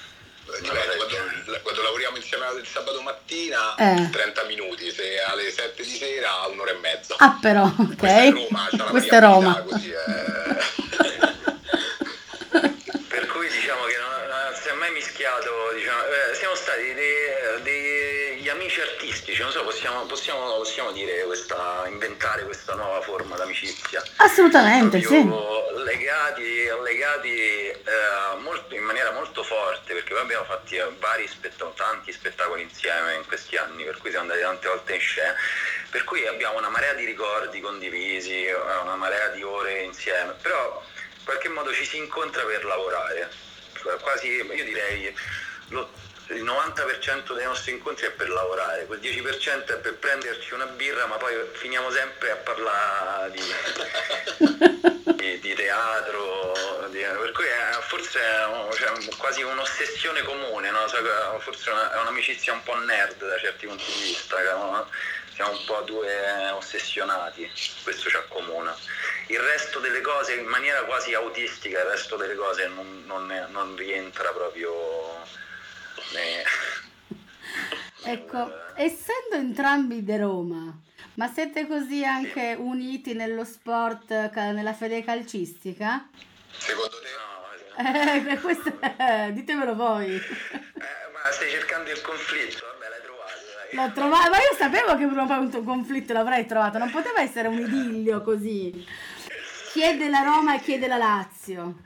Dipende, 0.61 0.97
quando, 0.97 1.61
quando, 1.63 1.83
lavoriamo 1.83 2.17
insieme 2.17 2.47
il 2.59 2.67
sabato 2.67 3.01
mattina 3.03 3.75
eh. 3.77 4.09
30 4.11 4.45
minuti, 4.45 4.91
se 4.91 5.21
alle 5.23 5.51
7 5.51 5.83
di 5.83 5.97
sera 5.97 6.47
un'ora 6.51 6.73
e 6.73 6.79
mezza. 6.81 7.15
Ah 7.19 7.39
però, 7.41 7.65
ok. 7.65 7.97
Questa 7.97 8.17
è 8.19 8.31
Roma, 8.31 8.69
Questa 8.91 9.17
è 9.17 9.21
Roma. 9.21 9.63
Così, 9.63 9.91
eh. 9.91 10.99
per 13.19 13.27
cui 13.27 13.49
diciamo 13.49 13.85
che 13.85 13.97
non, 13.99 14.11
non 14.29 14.55
si 14.55 14.69
è 14.69 14.73
mai 14.73 14.93
mischiato, 14.93 15.51
diciamo, 15.75 16.03
eh, 16.05 16.35
siamo 16.35 16.55
stati 16.55 16.95
dei, 16.95 17.63
degli 17.63 18.49
amici 18.49 18.81
artistici, 18.81 19.43
non 19.43 19.48
so, 19.59 19.65
possiamo, 19.65 20.07
possiamo, 20.07 20.57
possiamo 20.57 20.93
dire 20.93 21.23
questa, 21.25 21.85
inventare 21.89 22.45
questa 22.45 22.75
nuova 22.75 23.01
forma 23.01 23.37
d'amicizia. 23.37 24.03
Assolutamente, 24.17 25.01
sì. 25.03 25.29
Legati, 25.85 26.69
legati 26.83 27.31
eh, 27.31 28.37
molto, 28.41 28.75
in 28.75 28.83
maniera 28.83 29.11
molto 29.13 29.43
forte, 29.43 29.95
perché 29.95 30.13
poi 30.13 30.23
abbiamo 30.23 30.45
fatto 30.45 30.95
vari 31.01 31.27
spettacoli, 31.27 31.75
tanti 31.77 32.13
spettacoli 32.13 32.63
insieme 32.63 33.15
in 33.15 33.27
questi 33.27 33.57
anni, 33.57 33.85
per 33.85 33.99
cui 33.99 34.11
siamo 34.11 34.31
andati 34.31 34.47
tante 34.47 34.69
volte 34.69 34.95
in 34.95 35.01
scena, 35.01 35.35
per 35.91 36.05
cui 36.05 36.27
abbiamo 36.27 36.59
una 36.59 36.69
marea 36.69 36.93
di 36.93 37.05
ricordi 37.05 37.61
condivisi, 37.61 38.47
una 38.83 38.97
marea 38.97 39.29
di 39.29 39.43
ore 39.43 39.83
insieme, 39.83 40.35
però 40.41 40.83
in 41.19 41.25
qualche 41.25 41.49
modo 41.49 41.73
ci 41.73 41.85
si 41.85 41.97
incontra 41.97 42.43
per 42.45 42.65
lavorare, 42.65 43.31
quasi 44.03 44.29
io 44.29 44.65
direi 44.65 45.15
il 46.31 46.45
90% 46.45 47.35
dei 47.35 47.45
nostri 47.45 47.73
incontri 47.73 48.07
è 48.07 48.11
per 48.11 48.29
lavorare, 48.29 48.85
quel 48.85 49.01
10% 49.01 49.65
è 49.65 49.77
per 49.79 49.95
prenderci 49.95 50.53
una 50.53 50.67
birra, 50.67 51.07
ma 51.07 51.17
poi 51.17 51.35
finiamo 51.53 51.91
sempre 51.91 52.31
a 52.33 52.37
parlare 52.37 53.31
di, 53.31 53.43
di, 55.15 55.41
di 55.41 55.55
teatro, 55.55 56.53
di, 56.91 56.99
per 56.99 57.33
cui 57.33 57.47
è, 57.47 57.79
forse 57.81 58.21
è 58.21 58.75
cioè, 58.75 59.17
quasi 59.17 59.43
un'ossessione 59.43 60.23
comune, 60.23 60.71
no? 60.71 60.87
forse 61.39 61.71
è 61.71 62.01
un'amicizia 62.01 62.53
un 62.53 62.63
po' 62.63 62.77
nerd 62.77 63.27
da 63.27 63.39
certi 63.39 63.67
punti 63.67 63.91
di 63.93 64.03
vista, 64.03 64.37
siamo 65.33 65.53
un 65.53 65.65
po' 65.65 65.81
due 65.83 66.51
ossessionati, 66.51 67.51
questo 67.85 68.11
ci 68.11 68.17
accomuna. 68.17 68.77
Il 69.29 69.39
resto 69.39 69.79
delle 69.79 70.01
cose, 70.01 70.35
in 70.35 70.47
maniera 70.47 70.83
quasi 70.83 71.15
autistica, 71.15 71.79
il 71.79 71.87
resto 71.87 72.17
delle 72.17 72.35
cose 72.35 72.67
non, 72.67 73.05
non, 73.07 73.47
non 73.51 73.77
rientra 73.77 74.31
proprio 74.33 75.25
ecco, 78.05 78.51
essendo 78.75 79.35
entrambi 79.35 80.03
di 80.03 80.17
Roma, 80.17 80.77
ma 81.15 81.29
siete 81.29 81.67
così 81.67 82.05
anche 82.05 82.57
uniti 82.59 83.15
nello 83.15 83.45
sport, 83.45 84.11
nella 84.35 84.73
fede 84.73 85.03
calcistica? 85.05 86.09
Secondo 86.51 86.97
te 87.01 87.09
no? 87.17 87.29
Eh, 88.31 88.41
questo, 88.41 88.77
eh, 88.81 89.33
ditemelo 89.33 89.77
voi. 89.77 90.17
Eh, 90.17 90.21
ma 91.13 91.31
stai 91.31 91.49
cercando 91.51 91.91
il 91.91 92.01
conflitto, 92.01 92.67
vabbè 92.67 92.89
l'hai 92.89 93.03
trovato. 93.03 93.33
Dai. 93.71 93.77
L'ho 93.77 93.93
trovato, 93.93 94.31
ma 94.31 94.37
io 94.39 94.57
sapevo 94.57 94.97
che 94.97 95.07
prima 95.07 95.39
o 95.39 95.41
un 95.41 95.65
conflitto 95.65 96.13
l'avrei 96.13 96.45
trovato, 96.47 96.79
non 96.79 96.91
poteva 96.91 97.21
essere 97.21 97.47
un 97.47 97.59
idillio 97.59 98.23
così. 98.23 98.85
Chiede 99.71 100.09
la 100.09 100.23
Roma 100.23 100.57
e 100.57 100.61
chiede 100.61 100.89
la 100.89 100.97
Lazio. 100.97 101.77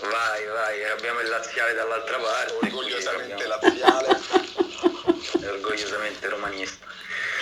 Vai, 0.00 0.46
vai, 0.46 0.84
abbiamo 0.90 1.20
il 1.20 1.28
laziale 1.28 1.74
dall'altra 1.74 2.18
parte. 2.18 2.52
Orgogliosamente 2.54 3.46
laziale. 3.46 4.20
orgogliosamente 5.50 6.28
romanista. 6.28 6.86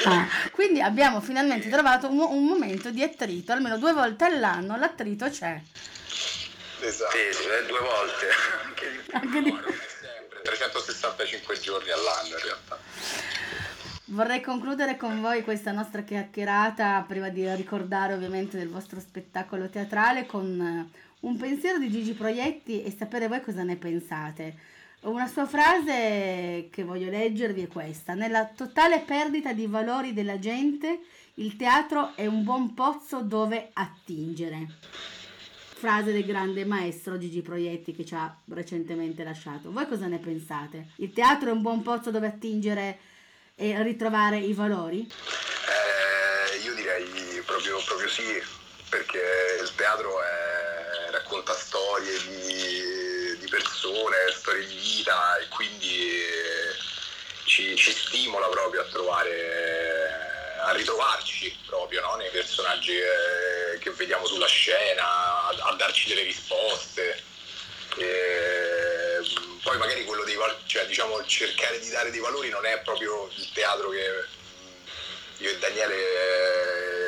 Ah, 0.05 0.29
quindi 0.53 0.81
abbiamo 0.81 1.21
finalmente 1.21 1.69
trovato 1.69 2.09
un, 2.09 2.21
un, 2.21 2.45
momento 2.45 2.91
di 2.91 3.03
attrito, 3.03 3.53
almeno 3.53 3.79
due 3.79 3.93
volte 3.93 4.25
all'anno 4.25 4.77
l'attrito 4.77 5.29
c'è. 5.29 5.61
Esatto. 6.81 7.17
Sì, 7.17 7.19
eh, 7.49 7.67
due 7.67 7.81
volte, 7.81 8.29
anche 8.65 8.91
di 8.91 8.99
più. 8.99 9.13
Anche 9.15 9.43
di... 9.43 9.51
Sempre, 9.51 10.43
365 10.43 11.61
giorni 11.61 11.91
all'anno 11.91 12.29
in 12.29 12.43
realtà. 12.43 12.79
Vorrei 14.11 14.41
concludere 14.41 14.97
con 14.97 15.21
voi 15.21 15.43
questa 15.43 15.73
nostra 15.73 16.03
chiacchierata, 16.03 17.05
prima 17.07 17.29
di 17.29 17.53
ricordare 17.55 18.15
ovviamente 18.15 18.57
del 18.57 18.71
vostro 18.71 19.01
spettacolo 19.01 19.69
teatrale, 19.69 20.25
con 20.25 20.91
un 21.21 21.37
pensiero 21.37 21.79
di 21.79 21.91
Gigi 21.91 22.13
Proietti 22.13 22.83
e 22.83 22.95
sapere 22.97 23.29
voi 23.29 23.41
cosa 23.41 23.63
ne 23.63 23.77
pensate. 23.77 24.57
Una 25.01 25.29
sua 25.29 25.47
frase 25.47 26.69
che 26.71 26.83
voglio 26.85 27.11
leggervi 27.11 27.63
è 27.63 27.69
questa: 27.69 28.15
Nella 28.15 28.47
totale 28.47 29.01
perdita 29.01 29.53
di 29.53 29.67
valori 29.67 30.13
della 30.13 30.39
gente, 30.39 31.01
il 31.35 31.57
teatro 31.57 32.15
è 32.17 32.27
un 32.27 32.43
buon 32.43 32.75
pozzo 32.75 33.23
dove 33.23 33.71
attingere. 33.73 34.67
frase 35.79 36.11
del 36.13 36.25
grande 36.25 36.65
maestro 36.65 37.19
Gigi 37.19 37.41
Proietti 37.41 37.95
che 37.95 38.05
ci 38.05 38.15
ha 38.15 38.37
recentemente 38.47 39.23
lasciato. 39.23 39.71
Voi 39.71 39.87
cosa 39.87 40.09
ne 40.09 40.19
pensate? 40.19 40.89
Il 40.97 41.13
teatro 41.13 41.51
è 41.51 41.53
un 41.53 41.63
buon 41.63 41.83
pozzo 41.83 42.11
dove 42.11 42.27
attingere 42.27 42.99
e 43.55 43.81
ritrovare 43.85 44.39
i 44.39 44.53
valori? 44.53 45.07
Eh, 45.07 46.65
io 46.65 46.75
direi 46.75 47.05
proprio, 47.47 47.79
proprio 47.87 48.09
sì, 48.09 48.25
perché 48.91 49.21
il 49.63 49.73
teatro 49.77 50.11
è, 50.21 50.48
racconta 51.39 51.55
storie 51.55 52.19
di, 52.25 53.39
di, 53.39 53.47
persone, 53.49 54.17
storie 54.35 54.67
di 54.67 54.75
vita 54.75 55.37
e 55.39 55.49
quindi 55.49 56.21
ci, 57.45 57.77
ci 57.77 57.93
stimola 57.93 58.49
proprio 58.49 58.83
a 58.83 58.85
trovare 58.85 60.57
a 60.61 60.73
ritrovarci 60.73 61.57
proprio 61.67 62.01
no? 62.01 62.17
nei 62.17 62.31
personaggi 62.31 62.93
che, 62.93 63.79
che, 63.79 63.91
vediamo 63.91 64.27
sulla 64.27 64.47
scena, 64.47 65.05
a, 65.05 65.49
a 65.49 65.75
darci 65.75 66.09
delle 66.09 66.25
risposte. 66.25 67.23
E 67.97 69.21
poi 69.63 69.79
magari 69.79 70.05
quello 70.05 70.25
dei 70.25 70.37
cioè 70.67 70.87
diciamo 70.87 71.25
cercare 71.25 71.79
di 71.81 71.89
dare 71.89 72.11
dei 72.11 72.21
valori 72.21 72.49
non 72.49 72.65
è 72.65 72.81
proprio 72.81 73.31
il 73.35 73.53
teatro 73.53 73.91
che 73.91 74.25
io 75.39 75.51
e 75.51 75.59
Daniele 75.59 77.08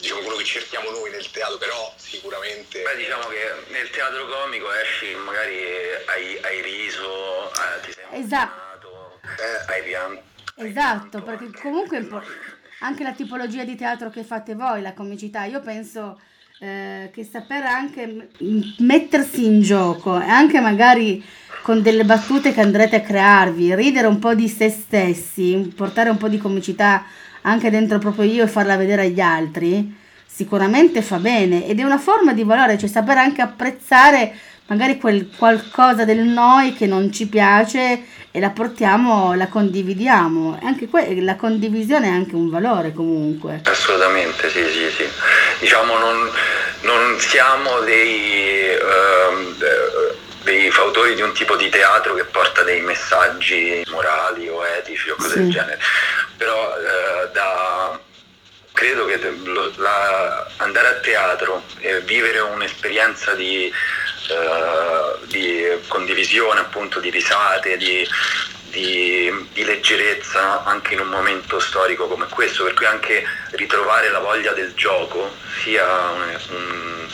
diciamo 0.00 0.20
quello 0.20 0.36
che 0.36 0.44
cerchiamo 0.44 0.90
noi 0.90 1.10
nel 1.10 1.30
teatro, 1.30 1.58
però 1.58 1.92
sicuramente. 1.96 2.82
Beh, 2.82 2.96
diciamo 2.96 3.28
che 3.28 3.72
nel 3.72 3.90
teatro 3.90 4.26
comico 4.26 4.66
esci, 4.72 5.14
magari 5.14 5.60
hai, 6.06 6.38
hai 6.42 6.62
riso, 6.62 7.52
eh, 7.52 7.80
ti 7.84 7.92
sei 7.92 8.20
esatto. 8.24 9.20
eh, 9.22 9.72
hai 9.72 9.82
pianto. 9.82 10.22
Esatto, 10.56 11.22
perché 11.22 11.50
comunque 11.60 11.96
è 11.96 12.00
importante 12.00 12.58
anche 12.80 13.02
la 13.02 13.12
tipologia 13.12 13.64
di 13.64 13.76
teatro 13.76 14.10
che 14.10 14.24
fate 14.24 14.54
voi, 14.54 14.82
la 14.82 14.94
comicità, 14.94 15.44
io 15.44 15.60
penso 15.60 16.18
eh, 16.60 17.10
che 17.12 17.24
saper 17.24 17.64
anche 17.64 18.30
mettersi 18.78 19.44
in 19.44 19.60
gioco 19.60 20.20
e 20.20 20.28
anche 20.28 20.60
magari 20.60 21.22
con 21.62 21.82
delle 21.82 22.04
battute 22.04 22.52
che 22.52 22.60
andrete 22.60 22.96
a 22.96 23.00
crearvi, 23.02 23.74
ridere 23.74 24.06
un 24.06 24.18
po' 24.18 24.34
di 24.34 24.48
se 24.48 24.70
stessi, 24.70 25.72
portare 25.76 26.08
un 26.08 26.16
po' 26.16 26.28
di 26.28 26.38
comicità 26.38 27.04
anche 27.42 27.70
dentro 27.70 27.98
proprio 27.98 28.24
io 28.24 28.44
e 28.44 28.48
farla 28.48 28.76
vedere 28.76 29.02
agli 29.02 29.20
altri, 29.20 29.96
sicuramente 30.26 31.02
fa 31.02 31.18
bene 31.18 31.66
ed 31.66 31.80
è 31.80 31.82
una 31.82 31.98
forma 31.98 32.32
di 32.32 32.44
valore, 32.44 32.78
cioè 32.78 32.88
saper 32.88 33.18
anche 33.18 33.42
apprezzare 33.42 34.32
magari 34.66 34.98
quel 34.98 35.28
qualcosa 35.36 36.04
del 36.04 36.20
noi 36.20 36.72
che 36.72 36.86
non 36.86 37.12
ci 37.12 37.26
piace 37.26 38.04
e 38.30 38.38
la 38.38 38.50
portiamo, 38.50 39.34
la 39.34 39.48
condividiamo. 39.48 40.58
Anche 40.62 40.88
que- 40.88 41.20
la 41.20 41.34
condivisione 41.34 42.06
è 42.06 42.10
anche 42.10 42.36
un 42.36 42.48
valore 42.48 42.92
comunque. 42.92 43.60
Assolutamente, 43.64 44.48
sì, 44.48 44.62
sì, 44.66 44.88
sì. 44.90 45.08
Diciamo 45.58 45.98
non, 45.98 46.30
non 46.82 47.18
siamo 47.18 47.80
dei, 47.80 48.68
uh, 48.76 49.64
dei 50.44 50.70
fautori 50.70 51.16
di 51.16 51.22
un 51.22 51.32
tipo 51.32 51.56
di 51.56 51.68
teatro 51.68 52.14
che 52.14 52.24
porta 52.24 52.62
dei 52.62 52.80
messaggi 52.82 53.82
morali 53.90 54.48
o 54.48 54.64
etici 54.64 55.10
o 55.10 55.16
cose 55.16 55.30
sì. 55.30 55.38
del 55.40 55.50
genere, 55.50 55.80
però 56.36 56.69
credo 58.80 59.04
che 59.04 59.18
lo, 59.44 59.70
la, 59.76 60.46
andare 60.56 60.88
a 60.88 60.94
teatro 61.00 61.64
e 61.80 62.00
vivere 62.00 62.40
un'esperienza 62.40 63.34
di 63.34 63.70
eh, 64.30 65.26
di 65.26 65.66
condivisione, 65.88 66.60
appunto 66.60 66.98
di 66.98 67.10
risate, 67.10 67.76
di, 67.76 68.06
di, 68.70 69.48
di, 69.52 69.64
leggerezza 69.64 70.64
anche 70.64 70.94
in 70.94 71.00
un 71.00 71.08
momento 71.08 71.58
storico 71.60 72.06
come 72.06 72.26
questo, 72.28 72.64
per 72.64 72.74
cui 72.74 72.86
anche 72.86 73.22
ritrovare 73.50 74.08
la 74.10 74.20
voglia 74.20 74.52
del 74.52 74.72
gioco 74.74 75.34
sia 75.62 75.84
un, 76.10 76.38
un, 76.50 77.08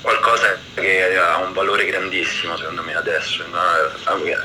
qualcosa 0.00 0.58
che 0.74 1.16
ha 1.16 1.38
un 1.38 1.52
valore 1.52 1.84
grandissimo 1.84 2.56
secondo 2.56 2.82
me 2.82 2.94
adesso, 2.94 3.44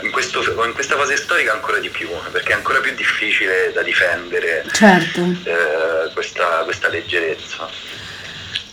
in, 0.01 0.11
questo, 0.11 0.41
in, 0.63 0.73
questa 0.73 0.95
fase 0.97 1.17
storica 1.17 1.53
ancora 1.53 1.79
di 1.79 1.89
più, 1.89 2.09
perché 2.31 2.51
è 2.51 2.55
ancora 2.55 2.79
più 2.79 2.93
difficile 2.93 3.71
da 3.73 3.81
difendere 3.81 4.65
certo. 4.71 5.21
eh, 5.21 6.11
questa, 6.13 6.61
questa 6.63 6.89
leggerezza. 6.89 7.67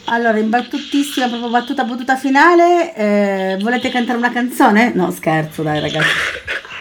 Allora, 0.06 0.38
in 0.38 0.50
battutissima, 0.50 1.28
proprio 1.28 1.48
battuta 1.48 1.84
battuta 1.84 2.16
finale, 2.16 2.94
eh, 2.94 3.56
volete 3.60 3.88
cantare 3.90 4.18
una 4.18 4.32
canzone? 4.32 4.92
No, 4.94 5.10
scherzo, 5.12 5.62
dai 5.62 5.80
ragazzi. 5.80 6.08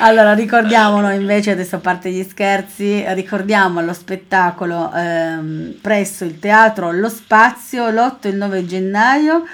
allora, 0.00 0.32
ricordiamolo 0.32 1.10
invece, 1.10 1.50
adesso 1.50 1.76
a 1.76 1.80
parte 1.80 2.10
gli 2.10 2.22
scherzi, 2.22 3.04
ricordiamo 3.14 3.80
lo 3.80 3.92
spettacolo 3.92 4.92
ehm, 4.94 5.78
presso 5.80 6.24
il 6.24 6.38
teatro 6.38 6.92
Lo 6.92 7.08
Spazio 7.08 7.90
l'8 7.90 8.18
e 8.22 8.28
il 8.28 8.36
9 8.36 8.64
gennaio. 8.64 9.44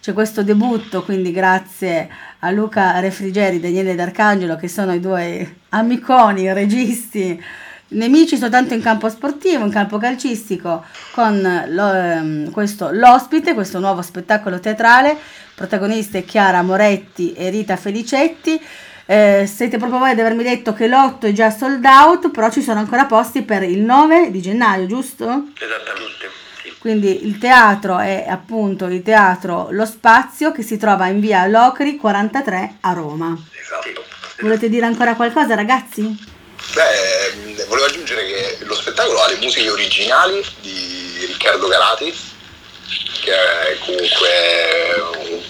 C'è 0.00 0.12
questo 0.12 0.42
debutto, 0.42 1.04
quindi 1.04 1.30
grazie 1.30 2.08
a 2.40 2.50
Luca 2.50 2.98
Refrigeri, 2.98 3.60
Daniele 3.60 3.94
D'Arcangelo, 3.94 4.56
che 4.56 4.66
sono 4.66 4.92
i 4.92 4.98
due 4.98 5.56
amiconi, 5.68 6.52
registi 6.52 7.40
nemici 7.92 8.36
soltanto 8.36 8.74
in 8.74 8.82
campo 8.82 9.08
sportivo, 9.08 9.64
in 9.64 9.70
campo 9.70 9.98
calcistico, 9.98 10.84
con 11.12 11.64
lo, 11.68 11.92
ehm, 11.92 12.50
questo 12.50 12.90
L'ospite, 12.90 13.54
questo 13.54 13.78
nuovo 13.78 14.02
spettacolo 14.02 14.58
teatrale, 14.58 15.16
protagoniste 15.54 16.24
Chiara 16.24 16.62
Moretti 16.62 17.32
e 17.34 17.50
Rita 17.50 17.76
Felicetti. 17.76 18.60
Eh, 19.06 19.50
siete 19.52 19.78
proprio 19.78 19.98
voi 19.98 20.10
ad 20.10 20.18
avermi 20.18 20.42
detto 20.42 20.72
che 20.72 20.86
l'8 20.86 21.20
è 21.22 21.32
già 21.32 21.50
sold 21.50 21.84
out, 21.84 22.30
però 22.30 22.50
ci 22.50 22.62
sono 22.62 22.78
ancora 22.78 23.04
posti 23.06 23.42
per 23.42 23.62
il 23.62 23.80
9 23.80 24.30
di 24.30 24.40
gennaio, 24.40 24.86
giusto? 24.86 25.24
Esattamente. 25.58 26.30
Sì. 26.62 26.74
Quindi 26.78 27.26
il 27.26 27.38
teatro 27.38 27.98
è 27.98 28.24
appunto 28.28 28.86
il 28.86 29.02
teatro 29.02 29.68
Lo 29.70 29.84
Spazio 29.86 30.52
che 30.52 30.62
si 30.62 30.76
trova 30.76 31.06
in 31.08 31.20
via 31.20 31.46
Locri 31.46 31.96
43 31.96 32.76
a 32.80 32.92
Roma. 32.92 33.36
Esatto. 33.60 34.04
Volete 34.40 34.68
dire 34.68 34.86
ancora 34.86 35.14
qualcosa 35.14 35.54
ragazzi? 35.54 36.30
Beh, 36.74 37.64
volevo 37.66 37.86
aggiungere 37.86 38.24
che 38.24 38.58
lo 38.64 38.74
spettacolo 38.74 39.20
ha 39.20 39.28
le 39.28 39.38
musiche 39.40 39.68
originali 39.68 40.42
di 40.60 41.26
Riccardo 41.26 41.68
Galati, 41.68 42.14
che 43.22 43.32
è 43.32 43.78
comunque 43.80 45.42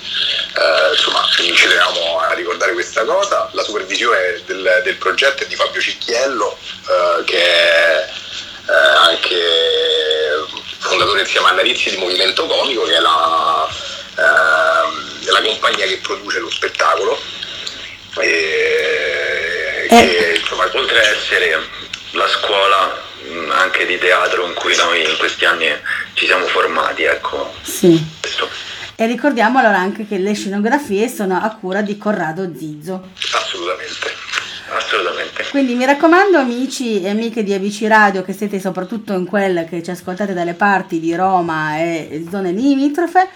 eh, 0.55 0.91
insomma 0.93 1.27
ci 1.31 1.53
teniamo 1.53 2.21
a 2.21 2.33
ricordare 2.35 2.73
questa 2.73 3.05
cosa. 3.05 3.49
La 3.53 3.63
supervisione 3.63 4.43
del, 4.47 4.81
del 4.85 4.97
progetto 4.97 5.43
è 5.43 5.47
di 5.47 5.57
Fabio 5.57 5.81
Cicchiello, 5.81 6.57
eh, 6.89 7.25
che 7.25 7.43
è 7.43 8.09
eh, 8.69 8.73
anche 9.09 9.41
fondatore 10.79 11.21
insieme 11.21 11.49
a 11.49 11.53
Narizzi 11.53 11.91
di 11.91 11.97
Movimento 11.97 12.47
Comico, 12.47 12.85
che 12.85 12.97
è 12.97 13.01
la, 13.01 13.69
ehm, 14.17 15.31
la 15.31 15.43
compagnia 15.43 15.87
che 15.87 15.99
produce 15.99 16.39
lo 16.39 16.51
spettacolo. 16.51 17.21
E, 18.19 19.87
che, 19.89 20.37
insomma, 20.39 20.69
oltre 20.73 20.99
ad 20.99 21.17
essere 21.17 21.67
la 22.11 22.29
scuola 22.29 23.01
anche 23.51 23.87
di 23.87 23.99
teatro 23.99 24.45
in 24.47 24.55
cui 24.55 24.75
noi 24.77 25.09
in 25.09 25.17
questi 25.17 25.45
anni 25.45 25.71
ci 26.15 26.27
siamo 26.27 26.47
formati, 26.47 27.05
ecco. 27.05 27.55
Sì. 27.63 28.12
E 29.03 29.07
ricordiamo 29.07 29.59
allora 29.59 29.79
anche 29.79 30.07
che 30.07 30.17
le 30.17 30.33
scenografie 30.33 31.09
sono 31.09 31.35
a 31.35 31.51
cura 31.59 31.83
di 31.83 31.99
Corrado 31.99 32.55
Zizzo. 32.57 33.09
Assolutamente. 33.35 34.07
Assolutamente. 34.71 35.45
Quindi 35.51 35.75
mi 35.75 35.85
raccomando 35.85 36.39
amici 36.39 37.03
e 37.03 37.09
amiche 37.09 37.43
di 37.43 37.53
ABC 37.53 37.83
Radio 37.89 38.23
che 38.23 38.33
siete 38.33 38.61
soprattutto 38.61 39.13
in 39.15 39.27
quelle 39.27 39.65
che 39.65 39.83
ci 39.83 39.91
ascoltate 39.91 40.35
dalle 40.35 40.55
parti 40.55 41.01
di 41.01 41.17
Roma 41.17 41.79
e 41.79 42.27
zone 42.31 42.53
limitrofe, 42.53 43.29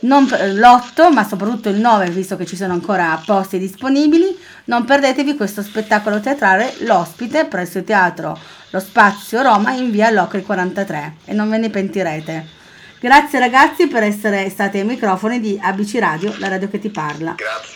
non 0.00 0.24
l'8 0.24 1.10
ma 1.10 1.24
soprattutto 1.24 1.70
il 1.70 1.76
9 1.76 2.10
visto 2.10 2.36
che 2.36 2.44
ci 2.44 2.54
sono 2.54 2.74
ancora 2.74 3.18
posti 3.24 3.58
disponibili 3.58 4.38
non 4.64 4.84
perdetevi 4.84 5.36
questo 5.36 5.62
spettacolo 5.62 6.20
teatrale 6.20 6.74
l'ospite 6.80 7.46
presso 7.46 7.78
il 7.78 7.84
teatro 7.84 8.38
Lo 8.68 8.80
Spazio 8.80 9.40
Roma 9.40 9.72
in 9.72 9.90
via 9.90 10.10
Locri 10.10 10.42
43 10.42 11.14
e 11.24 11.32
non 11.32 11.48
ve 11.48 11.56
ne 11.56 11.70
pentirete 11.70 12.62
grazie 13.04 13.38
ragazzi 13.38 13.86
per 13.86 14.02
essere 14.02 14.48
stati 14.48 14.78
ai 14.78 14.84
microfoni 14.86 15.38
di 15.38 15.58
ABC 15.60 15.98
Radio 15.98 16.34
la 16.38 16.48
radio 16.48 16.68
che 16.68 16.78
ti 16.78 16.88
parla. 16.88 17.34
Grazie 17.36 17.72